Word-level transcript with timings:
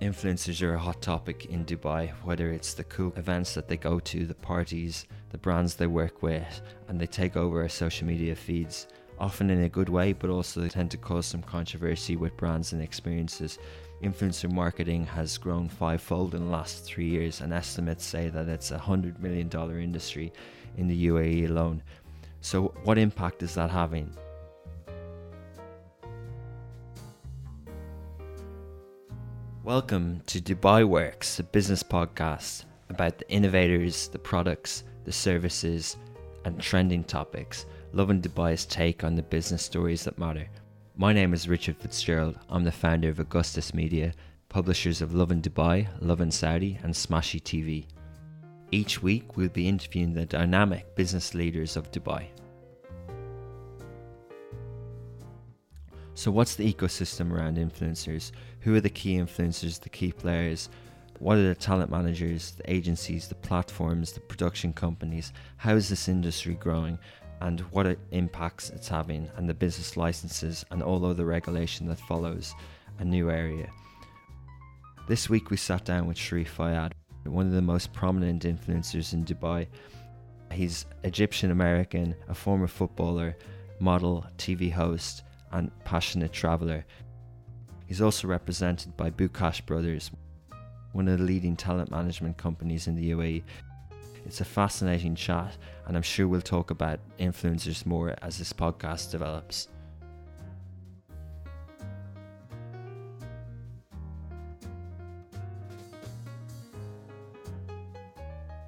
Influencers 0.00 0.62
are 0.62 0.74
a 0.74 0.78
hot 0.78 1.02
topic 1.02 1.46
in 1.46 1.64
Dubai, 1.64 2.12
whether 2.22 2.52
it's 2.52 2.72
the 2.72 2.84
cool 2.84 3.12
events 3.16 3.54
that 3.54 3.66
they 3.66 3.76
go 3.76 3.98
to, 3.98 4.26
the 4.26 4.34
parties, 4.34 5.06
the 5.30 5.38
brands 5.38 5.74
they 5.74 5.88
work 5.88 6.22
with, 6.22 6.62
and 6.86 7.00
they 7.00 7.06
take 7.06 7.36
over 7.36 7.62
our 7.62 7.68
social 7.68 8.06
media 8.06 8.36
feeds, 8.36 8.86
often 9.18 9.50
in 9.50 9.64
a 9.64 9.68
good 9.68 9.88
way, 9.88 10.12
but 10.12 10.30
also 10.30 10.60
they 10.60 10.68
tend 10.68 10.92
to 10.92 10.96
cause 10.96 11.26
some 11.26 11.42
controversy 11.42 12.14
with 12.14 12.36
brands 12.36 12.72
and 12.72 12.80
experiences. 12.80 13.58
Influencer 14.00 14.48
marketing 14.52 15.04
has 15.04 15.36
grown 15.36 15.68
fivefold 15.68 16.36
in 16.36 16.44
the 16.44 16.50
last 16.50 16.84
three 16.84 17.08
years, 17.08 17.40
and 17.40 17.52
estimates 17.52 18.04
say 18.04 18.28
that 18.28 18.48
it's 18.48 18.70
a 18.70 18.78
$100 18.78 19.18
million 19.18 19.50
industry 19.80 20.32
in 20.76 20.86
the 20.86 21.08
UAE 21.08 21.48
alone. 21.48 21.82
So, 22.40 22.72
what 22.84 22.98
impact 22.98 23.42
is 23.42 23.54
that 23.56 23.70
having? 23.70 24.16
Welcome 29.68 30.22
to 30.28 30.40
Dubai 30.40 30.88
Works, 30.88 31.40
a 31.40 31.42
business 31.42 31.82
podcast 31.82 32.64
about 32.88 33.18
the 33.18 33.30
innovators, 33.30 34.08
the 34.08 34.18
products, 34.18 34.84
the 35.04 35.12
services, 35.12 35.98
and 36.46 36.58
trending 36.58 37.04
topics. 37.04 37.66
Lovin 37.92 38.22
Dubai's 38.22 38.64
take 38.64 39.04
on 39.04 39.14
the 39.14 39.22
business 39.22 39.62
stories 39.62 40.04
that 40.04 40.18
matter. 40.18 40.48
My 40.96 41.12
name 41.12 41.34
is 41.34 41.50
Richard 41.50 41.76
Fitzgerald. 41.76 42.38
I'm 42.48 42.64
the 42.64 42.72
founder 42.72 43.10
of 43.10 43.20
Augustus 43.20 43.74
Media, 43.74 44.14
publishers 44.48 45.02
of 45.02 45.12
Lovin 45.12 45.42
Dubai, 45.42 45.86
Lovin 46.00 46.30
Saudi, 46.30 46.78
and 46.82 46.94
Smashi 46.94 47.38
TV. 47.38 47.84
Each 48.70 49.02
week, 49.02 49.36
we'll 49.36 49.50
be 49.50 49.68
interviewing 49.68 50.14
the 50.14 50.24
dynamic 50.24 50.96
business 50.96 51.34
leaders 51.34 51.76
of 51.76 51.92
Dubai. 51.92 52.28
So, 56.18 56.32
what's 56.32 56.56
the 56.56 56.74
ecosystem 56.74 57.30
around 57.30 57.58
influencers? 57.58 58.32
Who 58.62 58.74
are 58.74 58.80
the 58.80 58.90
key 58.90 59.18
influencers, 59.18 59.78
the 59.78 59.88
key 59.88 60.10
players? 60.10 60.68
What 61.20 61.38
are 61.38 61.46
the 61.46 61.54
talent 61.54 61.92
managers, 61.92 62.50
the 62.56 62.68
agencies, 62.68 63.28
the 63.28 63.36
platforms, 63.36 64.10
the 64.10 64.18
production 64.18 64.72
companies? 64.72 65.32
How 65.58 65.76
is 65.76 65.88
this 65.88 66.08
industry 66.08 66.54
growing? 66.54 66.98
And 67.40 67.60
what 67.70 67.96
impacts 68.10 68.70
it's 68.70 68.88
having, 68.88 69.30
and 69.36 69.48
the 69.48 69.54
business 69.54 69.96
licenses, 69.96 70.64
and 70.72 70.82
all 70.82 71.04
other 71.04 71.24
regulation 71.24 71.86
that 71.86 72.00
follows 72.00 72.52
a 72.98 73.04
new 73.04 73.30
area. 73.30 73.70
This 75.06 75.30
week, 75.30 75.50
we 75.50 75.56
sat 75.56 75.84
down 75.84 76.08
with 76.08 76.18
Sharif 76.18 76.56
Fayad, 76.56 76.94
one 77.26 77.46
of 77.46 77.52
the 77.52 77.62
most 77.62 77.92
prominent 77.92 78.42
influencers 78.42 79.12
in 79.12 79.24
Dubai. 79.24 79.68
He's 80.50 80.84
Egyptian 81.04 81.52
American, 81.52 82.16
a 82.28 82.34
former 82.34 82.66
footballer, 82.66 83.36
model, 83.78 84.26
TV 84.36 84.72
host, 84.72 85.22
and 85.52 85.70
passionate 85.84 86.32
traveller. 86.32 86.84
He's 87.86 88.00
also 88.00 88.28
represented 88.28 88.96
by 88.96 89.10
Bukhash 89.10 89.64
Brothers, 89.64 90.10
one 90.92 91.08
of 91.08 91.18
the 91.18 91.24
leading 91.24 91.56
talent 91.56 91.90
management 91.90 92.36
companies 92.36 92.86
in 92.86 92.96
the 92.96 93.10
UAE. 93.10 93.42
It's 94.26 94.40
a 94.40 94.44
fascinating 94.44 95.14
chat, 95.14 95.56
and 95.86 95.96
I'm 95.96 96.02
sure 96.02 96.28
we'll 96.28 96.42
talk 96.42 96.70
about 96.70 97.00
influencers 97.18 97.86
more 97.86 98.14
as 98.20 98.38
this 98.38 98.52
podcast 98.52 99.10
develops. 99.10 99.68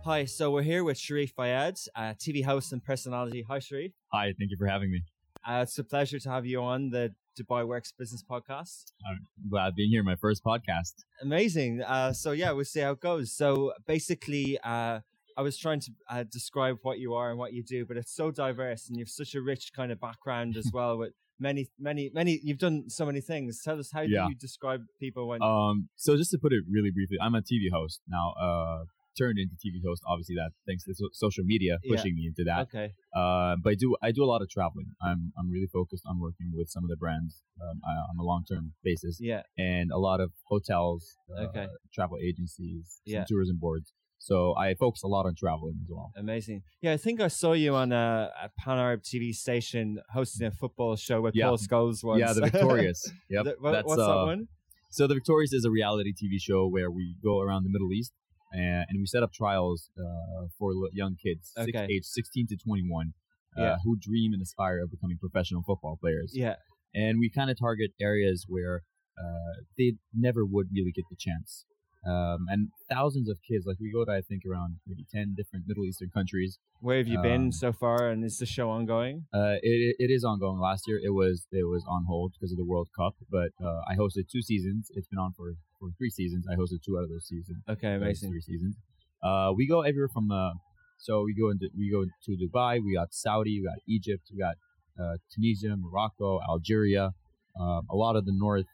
Hi, 0.05 0.25
so 0.25 0.51
we're 0.51 0.63
here 0.63 0.83
with 0.83 0.99
Sharif 0.99 1.37
Fayad, 1.37 1.87
a 1.95 2.15
TV 2.15 2.43
host 2.43 2.73
and 2.73 2.83
personality. 2.83 3.45
Hi, 3.49 3.59
Sharif. 3.59 3.93
Hi, 4.13 4.33
thank 4.39 4.51
you 4.51 4.57
for 4.59 4.67
having 4.67 4.91
me. 4.91 5.03
Uh, 5.51 5.63
it's 5.63 5.77
a 5.79 5.83
pleasure 5.83 6.21
to 6.21 6.31
have 6.31 6.47
you 6.47 6.63
on 6.63 6.91
the 6.91 7.13
Dubai 7.37 7.67
Works 7.67 7.91
Business 7.91 8.23
Podcast. 8.23 8.93
I'm 9.05 9.27
glad 9.51 9.75
being 9.75 9.91
here, 9.91 10.05
my 10.05 10.15
first 10.15 10.45
podcast. 10.45 10.93
Amazing. 11.23 11.83
Uh, 11.83 12.13
so 12.13 12.31
yeah, 12.31 12.53
we'll 12.53 12.65
see 12.65 12.79
how 12.79 12.93
it 12.93 13.01
goes. 13.01 13.33
So 13.33 13.73
basically, 13.85 14.61
uh, 14.63 15.01
I 15.37 15.43
was 15.43 15.59
trying 15.59 15.81
to 15.81 15.91
uh, 16.09 16.25
describe 16.31 16.77
what 16.83 17.01
you 17.01 17.15
are 17.15 17.31
and 17.31 17.39
what 17.39 17.53
you 17.53 17.65
do, 17.65 17.85
but 17.85 17.97
it's 17.97 18.15
so 18.15 18.31
diverse, 18.31 18.89
and 18.89 18.97
you've 18.97 19.09
such 19.09 19.35
a 19.35 19.41
rich 19.41 19.73
kind 19.75 19.91
of 19.91 20.01
background 20.01 20.57
as 20.57 20.71
well 20.73 20.97
with 20.99 21.15
many, 21.41 21.69
many, 21.81 22.13
many. 22.15 22.39
You've 22.45 22.59
done 22.59 22.85
so 22.89 23.05
many 23.05 23.21
things. 23.21 23.61
Tell 23.61 23.81
us 23.81 23.91
how 23.93 24.03
yeah. 24.03 24.27
do 24.27 24.29
you 24.29 24.37
describe 24.37 24.85
people 25.01 25.27
when? 25.27 25.43
Um, 25.43 25.89
so 25.97 26.17
just 26.17 26.31
to 26.31 26.39
put 26.39 26.53
it 26.53 26.63
really 26.71 26.93
briefly, 26.93 27.17
I'm 27.21 27.35
a 27.35 27.43
TV 27.43 27.73
host 27.73 28.03
now. 28.09 28.35
Uh, 28.41 28.85
turned 29.19 29.39
into 29.39 29.55
TV 29.55 29.81
host. 29.85 30.03
Obviously, 30.07 30.37
that 30.37 30.51
thanks 30.67 30.85
to 30.85 30.95
social 31.13 31.45
media 31.45 31.79
pushing 31.89 32.17
yeah. 32.17 32.23
me 32.23 32.27
into 32.29 32.45
that. 32.45 32.69
Okay. 32.69 32.93
Uh, 33.15 33.57
but 33.63 33.73
I 33.73 33.75
do 33.75 33.97
I 34.03 34.13
do 34.13 34.25
a 34.25 34.31
lot 34.31 34.43
of 34.43 34.49
traveling. 34.49 34.93
I'm 35.03 35.33
I'm 35.39 35.51
really 35.51 35.69
focused 35.73 36.05
on 36.07 36.21
working 36.21 36.53
with 36.55 36.69
some 36.69 36.85
of 36.85 36.91
the 36.91 36.97
brands 36.97 37.43
um, 37.61 37.81
uh, 37.85 38.11
on 38.11 38.19
a 38.19 38.23
long 38.23 38.45
term 38.51 38.73
basis. 38.83 39.19
Yeah. 39.21 39.43
And 39.59 39.91
a 39.91 39.99
lot 39.99 40.21
of 40.21 40.31
hotels, 40.45 41.17
uh, 41.37 41.45
okay. 41.45 41.67
travel 41.93 42.19
agencies, 42.23 43.01
yeah. 43.05 43.25
tourism 43.27 43.59
boards. 43.61 43.93
So 44.23 44.55
I 44.55 44.75
focus 44.75 45.03
a 45.03 45.07
lot 45.07 45.25
on 45.25 45.35
traveling 45.35 45.79
as 45.83 45.89
well. 45.89 46.13
Amazing. 46.15 46.63
Yeah, 46.83 46.93
I 46.93 46.99
think 46.99 47.23
I 47.23 47.29
saw 47.29 47.55
you 47.55 47.75
on 47.75 47.91
a, 47.91 48.31
a 48.43 48.51
Pan 48.59 48.77
Arab 48.77 49.03
TV 49.03 49.35
station 49.35 49.99
hosting 50.13 50.47
a 50.47 50.51
football 50.51 50.95
show 50.97 51.23
with 51.23 51.35
yeah. 51.35 51.47
Paul 51.47 51.57
Scholes 51.57 52.05
once. 52.05 52.21
Yeah, 52.21 52.35
the 52.35 52.43
Victorious. 52.43 53.11
Yep. 53.31 53.45
the, 53.45 53.55
what, 53.59 53.87
what's 53.87 53.97
that 53.97 54.11
uh, 54.11 54.27
one? 54.27 54.49
So 54.91 55.07
the 55.07 55.15
Victorious 55.15 55.55
is 55.55 55.65
a 55.65 55.71
reality 55.71 56.13
TV 56.13 56.39
show 56.39 56.69
where 56.69 56.91
we 56.91 57.17
go 57.25 57.41
around 57.41 57.65
the 57.65 57.71
Middle 57.71 57.93
East 57.93 58.13
and, 58.53 58.87
and 58.89 58.99
we 58.99 59.07
set 59.07 59.23
up 59.23 59.33
trials 59.33 59.91
uh, 59.99 60.47
for 60.59 60.73
young 60.93 61.17
kids, 61.17 61.53
okay. 61.59 61.73
six, 61.73 61.81
age 61.91 62.05
16 62.05 62.47
to 62.49 62.57
21, 62.57 63.13
uh, 63.59 63.63
yeah. 63.63 63.77
who 63.85 63.97
dream 63.97 64.33
and 64.33 64.43
aspire 64.43 64.81
of 64.83 64.91
becoming 64.91 65.19
professional 65.19 65.63
football 65.63 65.97
players. 66.01 66.33
Yeah. 66.35 66.57
And 66.95 67.19
we 67.21 67.31
kind 67.31 67.51
of 67.51 67.59
target 67.59 67.93
areas 68.01 68.47
where 68.49 68.83
uh, 69.19 69.63
they 69.79 69.95
never 70.15 70.45
would 70.45 70.69
really 70.75 70.93
get 70.93 71.05
the 71.11 71.17
chance. 71.17 71.65
Um, 72.07 72.47
and 72.49 72.69
thousands 72.91 73.29
of 73.29 73.39
kids, 73.47 73.67
like 73.67 73.77
we 73.79 73.93
go 73.93 74.05
to, 74.07 74.11
I 74.11 74.23
think, 74.23 74.43
around 74.51 74.77
maybe 74.87 75.05
10 75.13 75.35
different 75.37 75.67
Middle 75.69 75.85
Eastern 75.85 76.09
countries. 76.09 76.59
Where 76.81 76.97
have 76.97 77.07
you 77.07 77.19
um, 77.19 77.23
been 77.23 77.53
so 77.53 77.73
far? 77.73 78.09
And 78.09 78.25
is 78.25 78.39
the 78.39 78.47
show 78.47 78.71
ongoing? 78.71 79.27
Uh, 79.35 79.61
it, 79.63 79.97
it 79.99 80.11
is 80.11 80.25
ongoing. 80.25 80.59
Last 80.59 80.89
year, 80.89 80.99
it 81.03 81.11
was 81.11 81.47
it 81.53 81.69
was 81.69 81.85
on 81.87 82.07
hold 82.09 82.33
because 82.33 82.53
of 82.53 82.59
the 82.59 82.65
World 82.65 82.89
Cup, 82.97 83.17
but 83.31 83.51
uh, 83.63 83.83
I 83.87 83.97
hosted 83.97 84.31
two 84.33 84.41
seasons. 84.41 84.91
It's 84.95 85.09
been 85.09 85.19
on 85.19 85.35
for 85.35 85.53
for 85.81 85.89
three 85.99 86.11
seasons. 86.11 86.47
I 86.51 86.55
hosted 86.55 86.83
two 86.85 86.99
out 86.99 87.05
of 87.05 87.11
those 87.11 87.27
seasons. 87.27 87.59
Okay, 87.69 87.95
amazing. 87.95 88.31
Three 88.31 88.43
seasons. 88.43 88.77
Uh, 89.23 89.53
we 89.57 89.67
go 89.67 89.81
everywhere 89.81 90.09
from 90.13 90.31
uh, 90.31 90.53
so 91.01 91.23
we 91.23 91.35
go 91.35 91.51
into 91.51 91.69
we 91.77 91.91
go 91.91 92.05
to 92.05 92.31
Dubai. 92.37 92.81
We 92.85 92.95
got 92.95 93.15
Saudi. 93.15 93.61
We 93.61 93.67
got 93.67 93.79
Egypt. 93.89 94.25
We 94.33 94.39
got 94.39 94.57
uh, 95.03 95.17
Tunisia, 95.35 95.75
Morocco, 95.77 96.41
Algeria, 96.47 97.13
um, 97.59 97.87
a 97.91 97.97
lot 97.97 98.17
of 98.17 98.27
the 98.27 98.33
North 98.35 98.67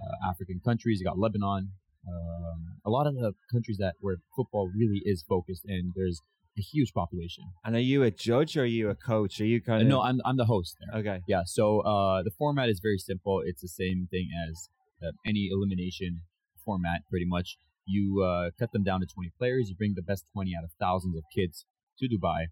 uh, 0.00 0.30
African 0.30 0.60
countries. 0.64 1.00
You 1.00 1.06
got 1.06 1.18
Lebanon. 1.18 1.70
Um, 2.08 2.78
a 2.84 2.90
lot 2.90 3.06
of 3.06 3.14
the 3.14 3.32
countries 3.50 3.78
that 3.78 3.94
where 4.00 4.16
football 4.34 4.70
really 4.76 5.02
is 5.04 5.24
focused, 5.28 5.64
and 5.66 5.92
there's 5.96 6.20
a 6.56 6.62
huge 6.62 6.92
population. 6.92 7.44
And 7.64 7.74
are 7.74 7.80
you 7.80 8.04
a 8.04 8.10
judge 8.10 8.56
or 8.56 8.62
are 8.62 8.64
you 8.64 8.90
a 8.90 8.94
coach? 8.94 9.40
Are 9.40 9.46
you 9.46 9.60
kind 9.60 9.82
of? 9.82 9.88
No, 9.88 10.02
I'm 10.02 10.20
I'm 10.24 10.36
the 10.36 10.44
host. 10.44 10.76
There. 10.78 11.00
Okay. 11.00 11.22
Yeah. 11.26 11.42
So 11.46 11.80
uh, 11.80 12.22
the 12.22 12.30
format 12.30 12.68
is 12.68 12.78
very 12.80 12.98
simple. 12.98 13.42
It's 13.44 13.60
the 13.60 13.68
same 13.68 14.06
thing 14.10 14.28
as 14.48 14.68
uh, 15.02 15.10
any 15.26 15.48
elimination 15.52 16.20
format, 16.64 17.02
pretty 17.08 17.26
much. 17.26 17.56
You 17.84 18.22
uh, 18.22 18.50
cut 18.58 18.72
them 18.72 18.84
down 18.84 19.00
to 19.00 19.06
20 19.06 19.32
players. 19.38 19.68
You 19.68 19.74
bring 19.74 19.94
the 19.94 20.02
best 20.02 20.24
20 20.32 20.52
out 20.56 20.64
of 20.64 20.70
thousands 20.78 21.16
of 21.16 21.24
kids 21.34 21.66
to 21.98 22.08
Dubai. 22.08 22.46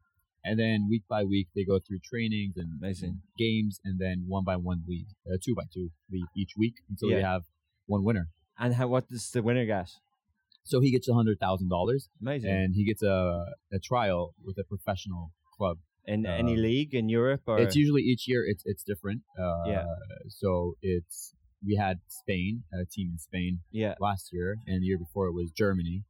And 0.44 0.58
then 0.58 0.88
week 0.88 1.02
by 1.08 1.24
week, 1.24 1.48
they 1.54 1.64
go 1.64 1.78
through 1.78 1.98
trainings 2.02 2.54
and, 2.56 2.80
Amazing. 2.80 3.20
games, 3.38 3.78
and 3.84 3.98
then 3.98 4.24
one 4.26 4.44
by 4.44 4.56
one 4.56 4.82
lead, 4.88 5.06
uh, 5.26 5.36
two 5.42 5.54
by 5.54 5.64
two 5.72 5.90
lead 6.10 6.24
each 6.34 6.52
week 6.56 6.74
until 6.88 7.10
yeah. 7.10 7.16
they 7.16 7.22
have 7.22 7.42
one 7.86 8.04
winner. 8.04 8.28
And 8.58 8.74
how, 8.74 8.88
what 8.88 9.08
does 9.08 9.30
the 9.30 9.42
winner 9.42 9.66
get? 9.66 9.90
So 10.64 10.80
he 10.80 10.90
gets 10.90 11.08
a 11.08 11.14
hundred 11.14 11.40
thousand 11.40 11.68
dollars. 11.68 12.08
Amazing. 12.20 12.50
And 12.50 12.74
he 12.74 12.84
gets 12.84 13.02
a, 13.02 13.46
a 13.72 13.78
trial 13.78 14.34
with 14.44 14.56
a 14.58 14.64
professional 14.64 15.32
club. 15.56 15.78
In 16.06 16.26
uh, 16.26 16.30
any 16.30 16.56
league 16.56 16.94
in 16.94 17.08
Europe, 17.08 17.42
or 17.46 17.58
it's 17.58 17.76
usually 17.76 18.02
each 18.02 18.26
year. 18.26 18.44
It's 18.46 18.62
it's 18.64 18.82
different. 18.82 19.20
Uh, 19.38 19.64
yeah. 19.66 19.84
So 20.28 20.74
it's 20.80 21.34
we 21.64 21.76
had 21.76 21.98
Spain, 22.08 22.64
a 22.72 22.84
team 22.84 23.10
in 23.12 23.18
Spain, 23.18 23.60
yeah. 23.70 23.94
last 24.00 24.30
year, 24.32 24.56
and 24.66 24.82
the 24.82 24.86
year 24.86 24.98
before 24.98 25.26
it 25.26 25.32
was 25.32 25.50
Germany. 25.50 26.04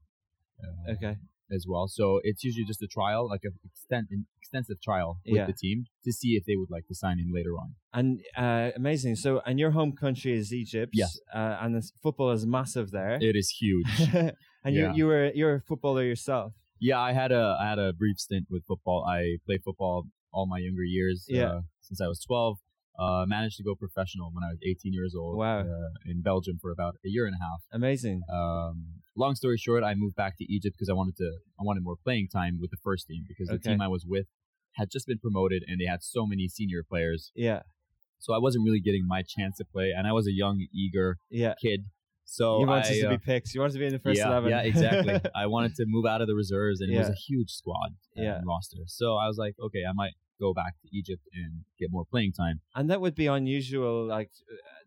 Uh, 0.63 0.93
okay. 0.93 1.17
As 1.53 1.67
well, 1.69 1.89
so 1.89 2.21
it's 2.23 2.45
usually 2.45 2.65
just 2.65 2.81
a 2.81 2.87
trial, 2.87 3.29
like 3.29 3.41
an 3.43 3.59
extent, 3.65 4.07
an 4.13 4.27
extensive 4.41 4.81
trial 4.81 5.19
with 5.27 5.35
yeah. 5.35 5.47
the 5.47 5.53
team 5.53 5.87
to 6.05 6.13
see 6.13 6.37
if 6.37 6.45
they 6.45 6.55
would 6.55 6.71
like 6.71 6.87
to 6.87 6.95
sign 6.95 7.19
him 7.19 7.33
later 7.35 7.55
on. 7.59 7.75
And 7.93 8.21
uh, 8.37 8.71
amazing. 8.77 9.17
So, 9.17 9.41
and 9.45 9.59
your 9.59 9.73
home 9.73 9.93
country 9.93 10.33
is 10.33 10.53
Egypt. 10.53 10.93
Yes. 10.95 11.19
Uh, 11.35 11.57
and 11.61 11.75
the 11.75 11.91
football 12.01 12.31
is 12.31 12.47
massive 12.47 12.93
there. 12.93 13.19
It 13.21 13.35
is 13.35 13.51
huge. 13.51 13.87
and 14.15 14.77
yeah. 14.77 14.93
you 14.93 14.93
you 14.95 15.07
were 15.07 15.33
you're 15.35 15.57
a 15.57 15.61
footballer 15.61 16.05
yourself. 16.05 16.53
Yeah, 16.79 17.01
I 17.01 17.15
had 17.15 17.33
a 17.33 17.57
I 17.61 17.69
had 17.69 17.81
a 17.81 17.93
brief 17.93 18.19
stint 18.21 18.47
with 18.49 18.65
football. 18.69 19.05
I 19.05 19.39
played 19.45 19.63
football 19.65 20.05
all 20.33 20.47
my 20.47 20.59
younger 20.59 20.85
years. 20.85 21.25
Yeah. 21.27 21.47
Uh, 21.47 21.61
since 21.81 22.01
I 22.01 22.07
was 22.07 22.21
12. 22.21 22.59
Uh, 23.01 23.25
managed 23.27 23.57
to 23.57 23.63
go 23.63 23.75
professional 23.75 24.31
when 24.33 24.45
I 24.45 24.49
was 24.49 24.59
18 24.63 24.93
years 24.93 25.15
old. 25.17 25.39
Wow. 25.39 25.61
Uh, 25.61 25.89
in 26.05 26.21
Belgium 26.21 26.59
for 26.61 26.71
about 26.71 26.97
a 27.05 27.09
year 27.09 27.25
and 27.25 27.35
a 27.35 27.43
half. 27.43 27.61
Amazing. 27.73 28.21
Um, 28.31 29.01
long 29.17 29.35
story 29.35 29.57
short, 29.57 29.83
I 29.83 29.95
moved 29.95 30.17
back 30.17 30.37
to 30.37 30.45
Egypt 30.53 30.77
because 30.77 30.91
I 30.91 30.93
wanted 30.93 31.17
to. 31.17 31.31
I 31.59 31.63
wanted 31.63 31.83
more 31.83 31.97
playing 31.97 32.29
time 32.29 32.59
with 32.61 32.71
the 32.71 32.77
first 32.85 33.07
team 33.07 33.25
because 33.27 33.49
the 33.49 33.55
okay. 33.55 33.71
team 33.71 33.81
I 33.81 33.89
was 33.89 34.05
with 34.07 34.27
had 34.75 34.91
just 34.91 35.07
been 35.07 35.19
promoted 35.19 35.65
and 35.67 35.81
they 35.81 35.87
had 35.87 36.03
so 36.03 36.27
many 36.27 36.47
senior 36.49 36.83
players. 36.89 37.33
Yeah. 37.35 37.61
So 38.19 38.35
I 38.35 38.39
wasn't 38.39 38.65
really 38.65 38.81
getting 38.81 39.07
my 39.07 39.23
chance 39.27 39.57
to 39.57 39.65
play, 39.65 39.93
and 39.97 40.07
I 40.07 40.13
was 40.13 40.27
a 40.27 40.33
young, 40.33 40.67
eager 40.75 41.17
yeah. 41.31 41.55
kid. 41.61 41.87
So 42.31 42.61
he 42.61 42.65
wants 42.65 42.89
I, 42.89 43.01
to 43.01 43.07
uh, 43.07 43.11
be 43.11 43.19
picked. 43.19 43.53
You 43.55 43.61
wanted 43.61 43.73
to 43.73 43.79
be 43.81 43.87
in 43.87 43.93
the 43.93 43.99
first 43.99 44.19
yeah, 44.19 44.29
eleven. 44.29 44.51
Yeah, 44.51 44.61
exactly. 44.61 45.21
I 45.35 45.47
wanted 45.47 45.75
to 45.75 45.85
move 45.89 46.07
out 46.07 46.21
of 46.21 46.29
the 46.29 46.37
reserves, 46.37 46.81
and 46.81 46.89
it 46.95 46.97
was 46.97 47.09
a 47.09 47.15
huge 47.15 47.51
squad 47.51 47.91
uh, 48.17 48.23
Yeah. 48.23 48.41
roster. 48.47 48.83
So 48.87 49.17
I 49.17 49.27
was 49.27 49.37
like, 49.37 49.57
okay, 49.61 49.83
I 49.89 49.93
might 49.93 50.13
go 50.39 50.55
back 50.55 50.75
to 50.83 50.89
Egypt 50.97 51.23
and 51.35 51.65
get 51.79 51.89
more 51.91 52.05
playing 52.05 52.33
time. 52.33 52.61
and 52.77 52.89
that 52.89 53.01
would 53.01 53.17
be 53.17 53.27
unusual. 53.27 54.07
Like, 54.07 54.31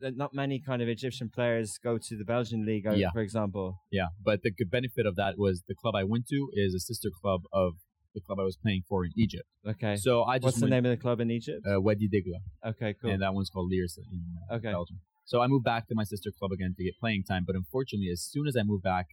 uh, 0.04 0.12
not 0.16 0.34
many 0.34 0.60
kind 0.60 0.82
of 0.82 0.88
Egyptian 0.88 1.30
players 1.30 1.78
go 1.84 1.98
to 1.98 2.18
the 2.18 2.24
Belgian 2.24 2.66
league, 2.66 2.88
uh, 2.88 2.94
Yeah. 2.94 3.12
for 3.12 3.20
example. 3.20 3.78
Yeah, 3.92 4.08
but 4.24 4.42
the 4.44 4.50
good 4.52 4.72
benefit 4.72 5.06
of 5.06 5.16
that 5.18 5.38
was 5.38 5.64
the 5.68 5.76
club 5.76 5.96
I 5.96 6.06
went 6.06 6.28
to 6.30 6.50
is 6.54 6.74
a 6.74 6.80
sister 6.80 7.10
club 7.22 7.42
of 7.52 7.74
the 8.16 8.22
club 8.22 8.40
I 8.40 8.44
was 8.44 8.56
playing 8.58 8.84
for 8.88 9.04
in 9.06 9.12
Egypt. 9.18 9.48
Okay. 9.68 9.96
So 9.98 10.24
I 10.24 10.38
just 10.38 10.44
What's 10.46 10.58
the 10.60 10.64
went, 10.64 10.72
name 10.72 10.86
of 10.86 10.92
the 10.98 11.02
club 11.02 11.20
in 11.20 11.30
Egypt? 11.30 11.66
Uh, 11.70 11.82
Wadi 11.82 12.08
Degla, 12.08 12.40
okay, 12.72 12.94
cool. 13.00 13.12
and 13.12 13.22
that 13.22 13.34
one's 13.34 13.50
called 13.50 13.70
Lierse 13.72 13.98
in 13.98 14.24
uh, 14.50 14.56
Okay. 14.56 14.72
Belgium. 14.72 15.00
So 15.26 15.42
I 15.42 15.48
moved 15.48 15.66
back 15.66 15.88
to 15.88 15.96
my 15.96 16.04
sister 16.04 16.32
club 16.38 16.52
again 16.52 16.74
to 16.78 16.84
get 16.84 16.94
playing 17.00 17.24
time, 17.24 17.44
but 17.46 17.56
unfortunately, 17.56 18.10
as 18.12 18.22
soon 18.22 18.48
as 18.48 18.56
I 18.58 18.64
moved 18.64 18.84
back, 18.84 19.08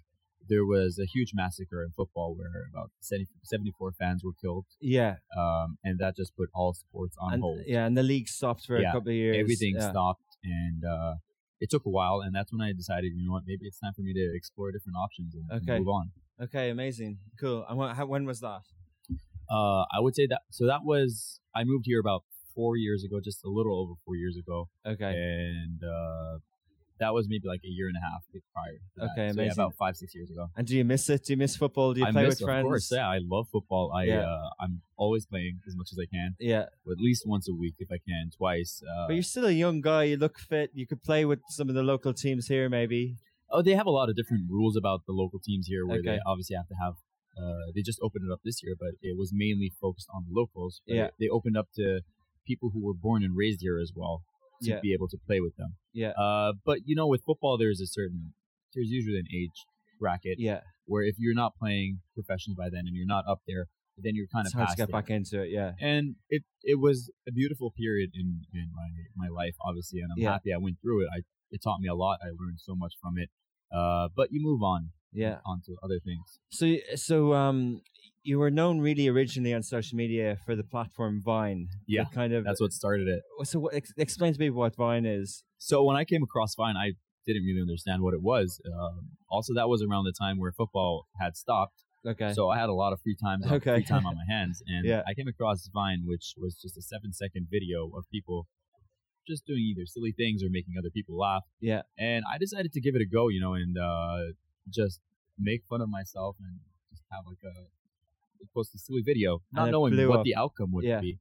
there 0.48 0.64
was 0.64 0.98
a 0.98 1.06
huge 1.06 1.32
massacre 1.34 1.82
in 1.84 1.90
football 1.92 2.34
where 2.34 2.64
about 2.72 2.90
70, 3.00 3.28
74 3.44 3.92
fans 3.98 4.24
were 4.24 4.32
killed, 4.40 4.66
yeah, 4.80 5.16
um, 5.38 5.78
and 5.84 5.98
that 5.98 6.16
just 6.16 6.34
put 6.36 6.48
all 6.54 6.72
sports 6.74 7.16
on 7.20 7.34
and 7.34 7.42
hold. 7.42 7.60
yeah, 7.66 7.86
and 7.86 7.96
the 7.96 8.02
league 8.02 8.28
stopped 8.28 8.64
for 8.66 8.76
a 8.76 8.84
couple 8.84 9.10
of 9.10 9.14
years. 9.14 9.36
Everything 9.38 9.76
yeah. 9.76 9.90
stopped, 9.90 10.36
and 10.42 10.84
uh, 10.84 11.14
it 11.60 11.70
took 11.70 11.84
a 11.86 11.90
while, 11.90 12.20
and 12.20 12.34
that's 12.34 12.52
when 12.52 12.62
I 12.62 12.72
decided, 12.72 13.12
you 13.14 13.26
know 13.26 13.32
what, 13.32 13.44
maybe 13.46 13.66
it's 13.66 13.78
time 13.78 13.92
for 13.94 14.02
me 14.02 14.12
to 14.14 14.32
explore 14.34 14.72
different 14.72 14.96
options 14.96 15.34
and, 15.34 15.68
and 15.68 15.78
move 15.78 15.88
on. 15.88 16.10
Okay, 16.42 16.70
amazing, 16.70 17.18
cool. 17.38 17.64
And 17.68 18.08
when 18.08 18.24
was 18.24 18.40
that? 18.40 18.62
Uh, 19.50 19.82
I 19.92 19.98
would 19.98 20.14
say 20.14 20.26
that. 20.28 20.42
So 20.50 20.66
that 20.66 20.84
was 20.84 21.40
I 21.54 21.64
moved 21.64 21.84
here 21.86 22.00
about 22.00 22.22
four 22.54 22.76
years 22.76 23.04
ago, 23.04 23.20
just 23.22 23.44
a 23.44 23.48
little 23.48 23.74
over 23.80 23.94
four 24.04 24.16
years 24.16 24.36
ago, 24.36 24.68
Okay, 24.86 25.12
and 25.14 25.82
uh, 25.84 26.38
that 26.98 27.14
was 27.14 27.26
maybe 27.28 27.46
like 27.48 27.60
a 27.64 27.68
year 27.68 27.88
and 27.88 27.96
a 27.96 28.00
half 28.08 28.22
prior. 28.54 29.10
Okay, 29.12 29.32
So, 29.34 29.40
yeah, 29.42 29.52
about 29.52 29.74
five 29.78 29.96
six 29.96 30.14
years 30.14 30.30
ago. 30.30 30.48
and 30.56 30.66
do 30.66 30.76
you 30.76 30.84
miss 30.84 31.08
it? 31.08 31.24
Do 31.24 31.32
you 31.32 31.36
miss 31.38 31.56
football? 31.56 31.94
Do 31.94 32.00
you 32.00 32.06
I 32.06 32.12
play 32.12 32.24
miss, 32.26 32.40
with 32.40 32.46
friends? 32.48 32.64
Of 32.66 32.70
course, 32.70 32.92
yeah, 32.92 33.08
I 33.08 33.20
love 33.22 33.46
football. 33.50 33.90
I 33.92 34.04
Yeah. 34.04 34.20
uh, 34.30 34.50
I'm 34.60 34.82
always 34.96 35.24
playing 35.26 35.60
as 35.66 35.74
much 35.76 35.88
as 35.92 35.98
I 35.98 36.06
can, 36.14 36.36
Yeah, 36.38 36.64
at 36.94 36.98
least 36.98 37.22
once 37.26 37.48
a 37.48 37.54
week 37.54 37.74
if 37.78 37.88
I 37.90 37.98
can, 38.06 38.30
twice. 38.36 38.82
Uh, 38.82 39.06
but 39.06 39.14
you're 39.14 39.22
still 39.22 39.46
a 39.46 39.52
young 39.64 39.80
guy. 39.80 40.02
You 40.10 40.16
look 40.18 40.38
fit. 40.38 40.70
You 40.74 40.86
could 40.86 41.02
play 41.02 41.24
with 41.24 41.40
some 41.48 41.68
of 41.70 41.74
the 41.74 41.82
local 41.82 42.12
teams 42.12 42.48
here, 42.48 42.68
maybe. 42.68 43.16
Oh, 43.52 43.62
they 43.62 43.74
have 43.74 43.86
a 43.86 43.90
lot 43.90 44.08
of 44.10 44.14
different 44.14 44.44
rules 44.50 44.76
about 44.76 45.06
the 45.06 45.12
local 45.12 45.40
teams 45.40 45.66
here, 45.66 45.84
where 45.86 45.98
Okay. 46.00 46.10
they 46.16 46.18
obviously 46.26 46.54
have 46.56 46.68
to 46.68 46.74
have. 46.84 46.94
Uh, 47.40 47.72
they 47.74 47.80
just 47.80 47.98
opened 48.02 48.24
it 48.28 48.32
up 48.32 48.40
this 48.44 48.62
year, 48.62 48.74
but 48.78 48.90
it 49.00 49.16
was 49.16 49.30
mainly 49.32 49.72
focused 49.80 50.08
on 50.14 50.24
the 50.28 50.32
locals. 50.40 50.82
Yeah. 50.86 51.06
it- 51.06 51.14
they 51.18 51.28
opened 51.28 51.56
up 51.56 51.68
to 51.76 52.02
people 52.50 52.68
who 52.74 52.82
were 52.86 52.98
born 53.06 53.20
and 53.26 53.32
raised 53.42 53.60
here 53.66 53.78
as 53.86 53.92
well 54.00 54.16
to 54.62 54.70
Yeah. 54.70 54.80
be 54.86 54.92
able 54.96 55.08
to 55.14 55.18
play 55.28 55.40
with 55.46 55.54
them. 55.60 55.70
Yeah. 56.02 56.12
Uh, 56.24 56.50
but 56.68 56.78
you 56.88 56.94
know, 56.98 57.08
with 57.14 57.22
football, 57.28 57.54
there's 57.62 57.80
a 57.80 57.90
certain, 57.98 58.22
there's 58.74 58.90
usually 58.98 59.18
an 59.24 59.30
age 59.40 59.58
bracket 60.00 60.36
Yeah, 60.48 60.60
where 60.90 61.02
if 61.10 61.16
you're 61.22 61.38
not 61.44 61.52
playing 61.62 61.90
professionally 62.18 62.56
by 62.62 62.68
then 62.74 62.84
and 62.88 62.94
you're 62.98 63.12
not 63.16 63.24
up 63.32 63.40
there, 63.50 63.64
then 64.04 64.12
you're 64.16 64.30
kind 64.34 64.46
it's 64.46 64.54
of 64.54 64.58
hard 64.60 64.70
to 64.70 64.76
get 64.82 64.88
it. 64.88 64.92
back 64.98 65.08
into 65.10 65.36
it. 65.44 65.48
Yeah, 65.58 65.70
And 65.92 66.04
it 66.36 66.42
it 66.72 66.78
was 66.86 66.96
a 67.30 67.32
beautiful 67.40 67.68
period 67.82 68.10
in, 68.20 68.28
in 68.58 68.66
my 68.80 68.88
my 69.22 69.28
life, 69.40 69.56
obviously, 69.68 69.98
and 70.02 70.08
I'm 70.12 70.18
Yeah. 70.24 70.32
happy 70.36 70.50
I 70.52 70.60
went 70.66 70.78
through 70.82 70.98
it. 71.04 71.08
I 71.16 71.18
it 71.54 71.60
taught 71.66 71.80
me 71.84 71.88
a 71.88 71.98
lot. 72.04 72.16
I 72.22 72.28
learned 72.40 72.60
so 72.68 72.74
much 72.82 72.94
from 73.02 73.14
it. 73.22 73.28
Uh, 73.78 74.08
but 74.18 74.26
you 74.32 74.40
move 74.50 74.62
on 74.74 74.90
yeah. 75.12 75.38
onto 75.46 75.76
other 75.82 75.98
things. 76.04 76.38
So, 76.50 76.74
so 76.96 77.34
um, 77.34 77.80
you 78.22 78.38
were 78.38 78.50
known 78.50 78.80
really 78.80 79.08
originally 79.08 79.54
on 79.54 79.62
social 79.62 79.96
media 79.96 80.36
for 80.44 80.54
the 80.56 80.62
platform 80.64 81.20
Vine. 81.24 81.68
Yeah, 81.86 82.04
kind 82.12 82.32
of. 82.32 82.44
That's 82.44 82.60
what 82.60 82.72
started 82.72 83.08
it. 83.08 83.22
So, 83.44 83.58
what, 83.60 83.74
ex- 83.74 83.92
explain 83.96 84.32
to 84.34 84.38
me 84.40 84.50
what 84.50 84.76
Vine 84.76 85.06
is. 85.06 85.42
So 85.58 85.84
when 85.84 85.96
I 85.96 86.04
came 86.04 86.22
across 86.22 86.54
Vine, 86.54 86.76
I 86.76 86.92
didn't 87.26 87.42
really 87.44 87.60
understand 87.60 88.02
what 88.02 88.14
it 88.14 88.22
was. 88.22 88.60
Um, 88.66 89.10
also, 89.30 89.54
that 89.54 89.68
was 89.68 89.82
around 89.82 90.04
the 90.04 90.12
time 90.18 90.38
where 90.38 90.52
football 90.52 91.06
had 91.20 91.36
stopped, 91.36 91.84
Okay. 92.06 92.32
so 92.32 92.48
I 92.48 92.58
had 92.58 92.68
a 92.70 92.72
lot 92.74 92.92
of 92.94 93.00
free 93.02 93.16
time, 93.22 93.40
Okay. 93.44 93.74
free 93.74 93.84
time 93.84 94.06
on 94.06 94.14
my 94.22 94.24
hands, 94.34 94.62
and 94.66 94.86
Yeah. 94.86 95.02
I 95.06 95.12
came 95.14 95.28
across 95.28 95.68
Vine, 95.72 96.02
which 96.06 96.34
was 96.38 96.56
just 96.60 96.76
a 96.78 96.82
seven-second 96.82 97.48
video 97.50 97.90
of 97.96 98.04
people 98.10 98.48
just 99.28 99.46
doing 99.46 99.60
either 99.60 99.84
silly 99.86 100.12
things 100.16 100.42
or 100.42 100.48
making 100.50 100.74
other 100.78 100.90
people 100.90 101.16
laugh. 101.18 101.44
Yeah. 101.60 101.82
And 101.98 102.24
I 102.32 102.38
decided 102.38 102.72
to 102.72 102.80
give 102.80 102.94
it 102.96 103.02
a 103.02 103.06
go, 103.06 103.28
you 103.28 103.40
know, 103.40 103.52
and 103.54 103.76
uh, 103.78 104.32
just 104.68 105.00
make 105.38 105.62
fun 105.68 105.80
of 105.80 105.88
myself 105.88 106.36
and 106.40 106.58
just 106.90 107.02
have 107.10 107.24
like 107.26 107.42
a 107.44 107.54
post 108.54 108.74
a 108.74 108.78
silly 108.78 109.02
video, 109.02 109.42
not 109.52 109.70
knowing 109.70 109.94
what 110.08 110.20
up. 110.20 110.24
the 110.24 110.34
outcome 110.34 110.72
would 110.72 110.84
Yeah. 110.84 111.00
be. 111.00 111.18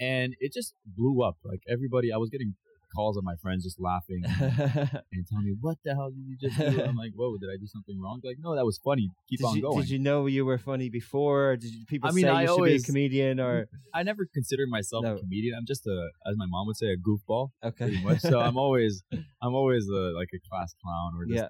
And 0.00 0.34
it 0.40 0.52
just 0.52 0.74
blew 0.84 1.22
up. 1.22 1.36
Like 1.44 1.62
everybody, 1.68 2.12
I 2.12 2.16
was 2.16 2.30
getting 2.30 2.54
calls 2.94 3.16
of 3.16 3.24
my 3.24 3.36
friends 3.36 3.64
just 3.64 3.80
laughing 3.80 4.22
and 4.24 5.26
telling 5.28 5.44
me, 5.46 5.54
"What 5.60 5.78
the 5.84 5.94
hell 5.94 6.10
did 6.10 6.24
you 6.26 6.36
just 6.36 6.58
do?" 6.58 6.82
I'm 6.82 6.96
like, 6.96 7.12
"Whoa, 7.14 7.36
did 7.38 7.48
I 7.50 7.56
do 7.56 7.66
something 7.66 7.98
wrong?" 8.00 8.20
They're 8.22 8.32
like, 8.32 8.38
no, 8.40 8.54
that 8.56 8.64
was 8.66 8.78
funny. 8.84 9.10
Keep 9.28 9.40
did 9.40 9.46
on 9.46 9.56
you, 9.56 9.62
going. 9.62 9.80
Did 9.80 9.90
you 9.90 9.98
know 9.98 10.26
you 10.26 10.44
were 10.44 10.58
funny 10.58 10.88
before? 10.90 11.52
Or 11.52 11.56
did 11.56 11.72
you, 11.72 11.86
people 11.86 12.08
I 12.08 12.12
mean, 12.12 12.24
say 12.24 12.30
I 12.30 12.42
you 12.42 12.48
should 12.48 12.64
be 12.64 12.76
a 12.76 12.80
comedian 12.80 13.40
or 13.40 13.66
I 13.94 14.02
never 14.02 14.26
considered 14.26 14.68
myself 14.68 15.04
No. 15.04 15.16
a 15.16 15.20
comedian. 15.20 15.54
I'm 15.56 15.66
just 15.66 15.86
a, 15.86 16.08
as 16.26 16.36
my 16.36 16.46
mom 16.46 16.66
would 16.66 16.76
say, 16.76 16.88
a 16.92 16.96
goofball, 16.96 17.50
okay? 17.62 17.90
much. 18.02 18.20
so 18.20 18.40
I'm 18.40 18.56
always, 18.64 19.02
I'm 19.42 19.54
always 19.54 19.88
a, 19.88 20.12
like 20.16 20.28
a 20.34 20.40
class 20.48 20.74
clown 20.82 21.12
or 21.16 21.24
just. 21.26 21.36
yeah, 21.44 21.48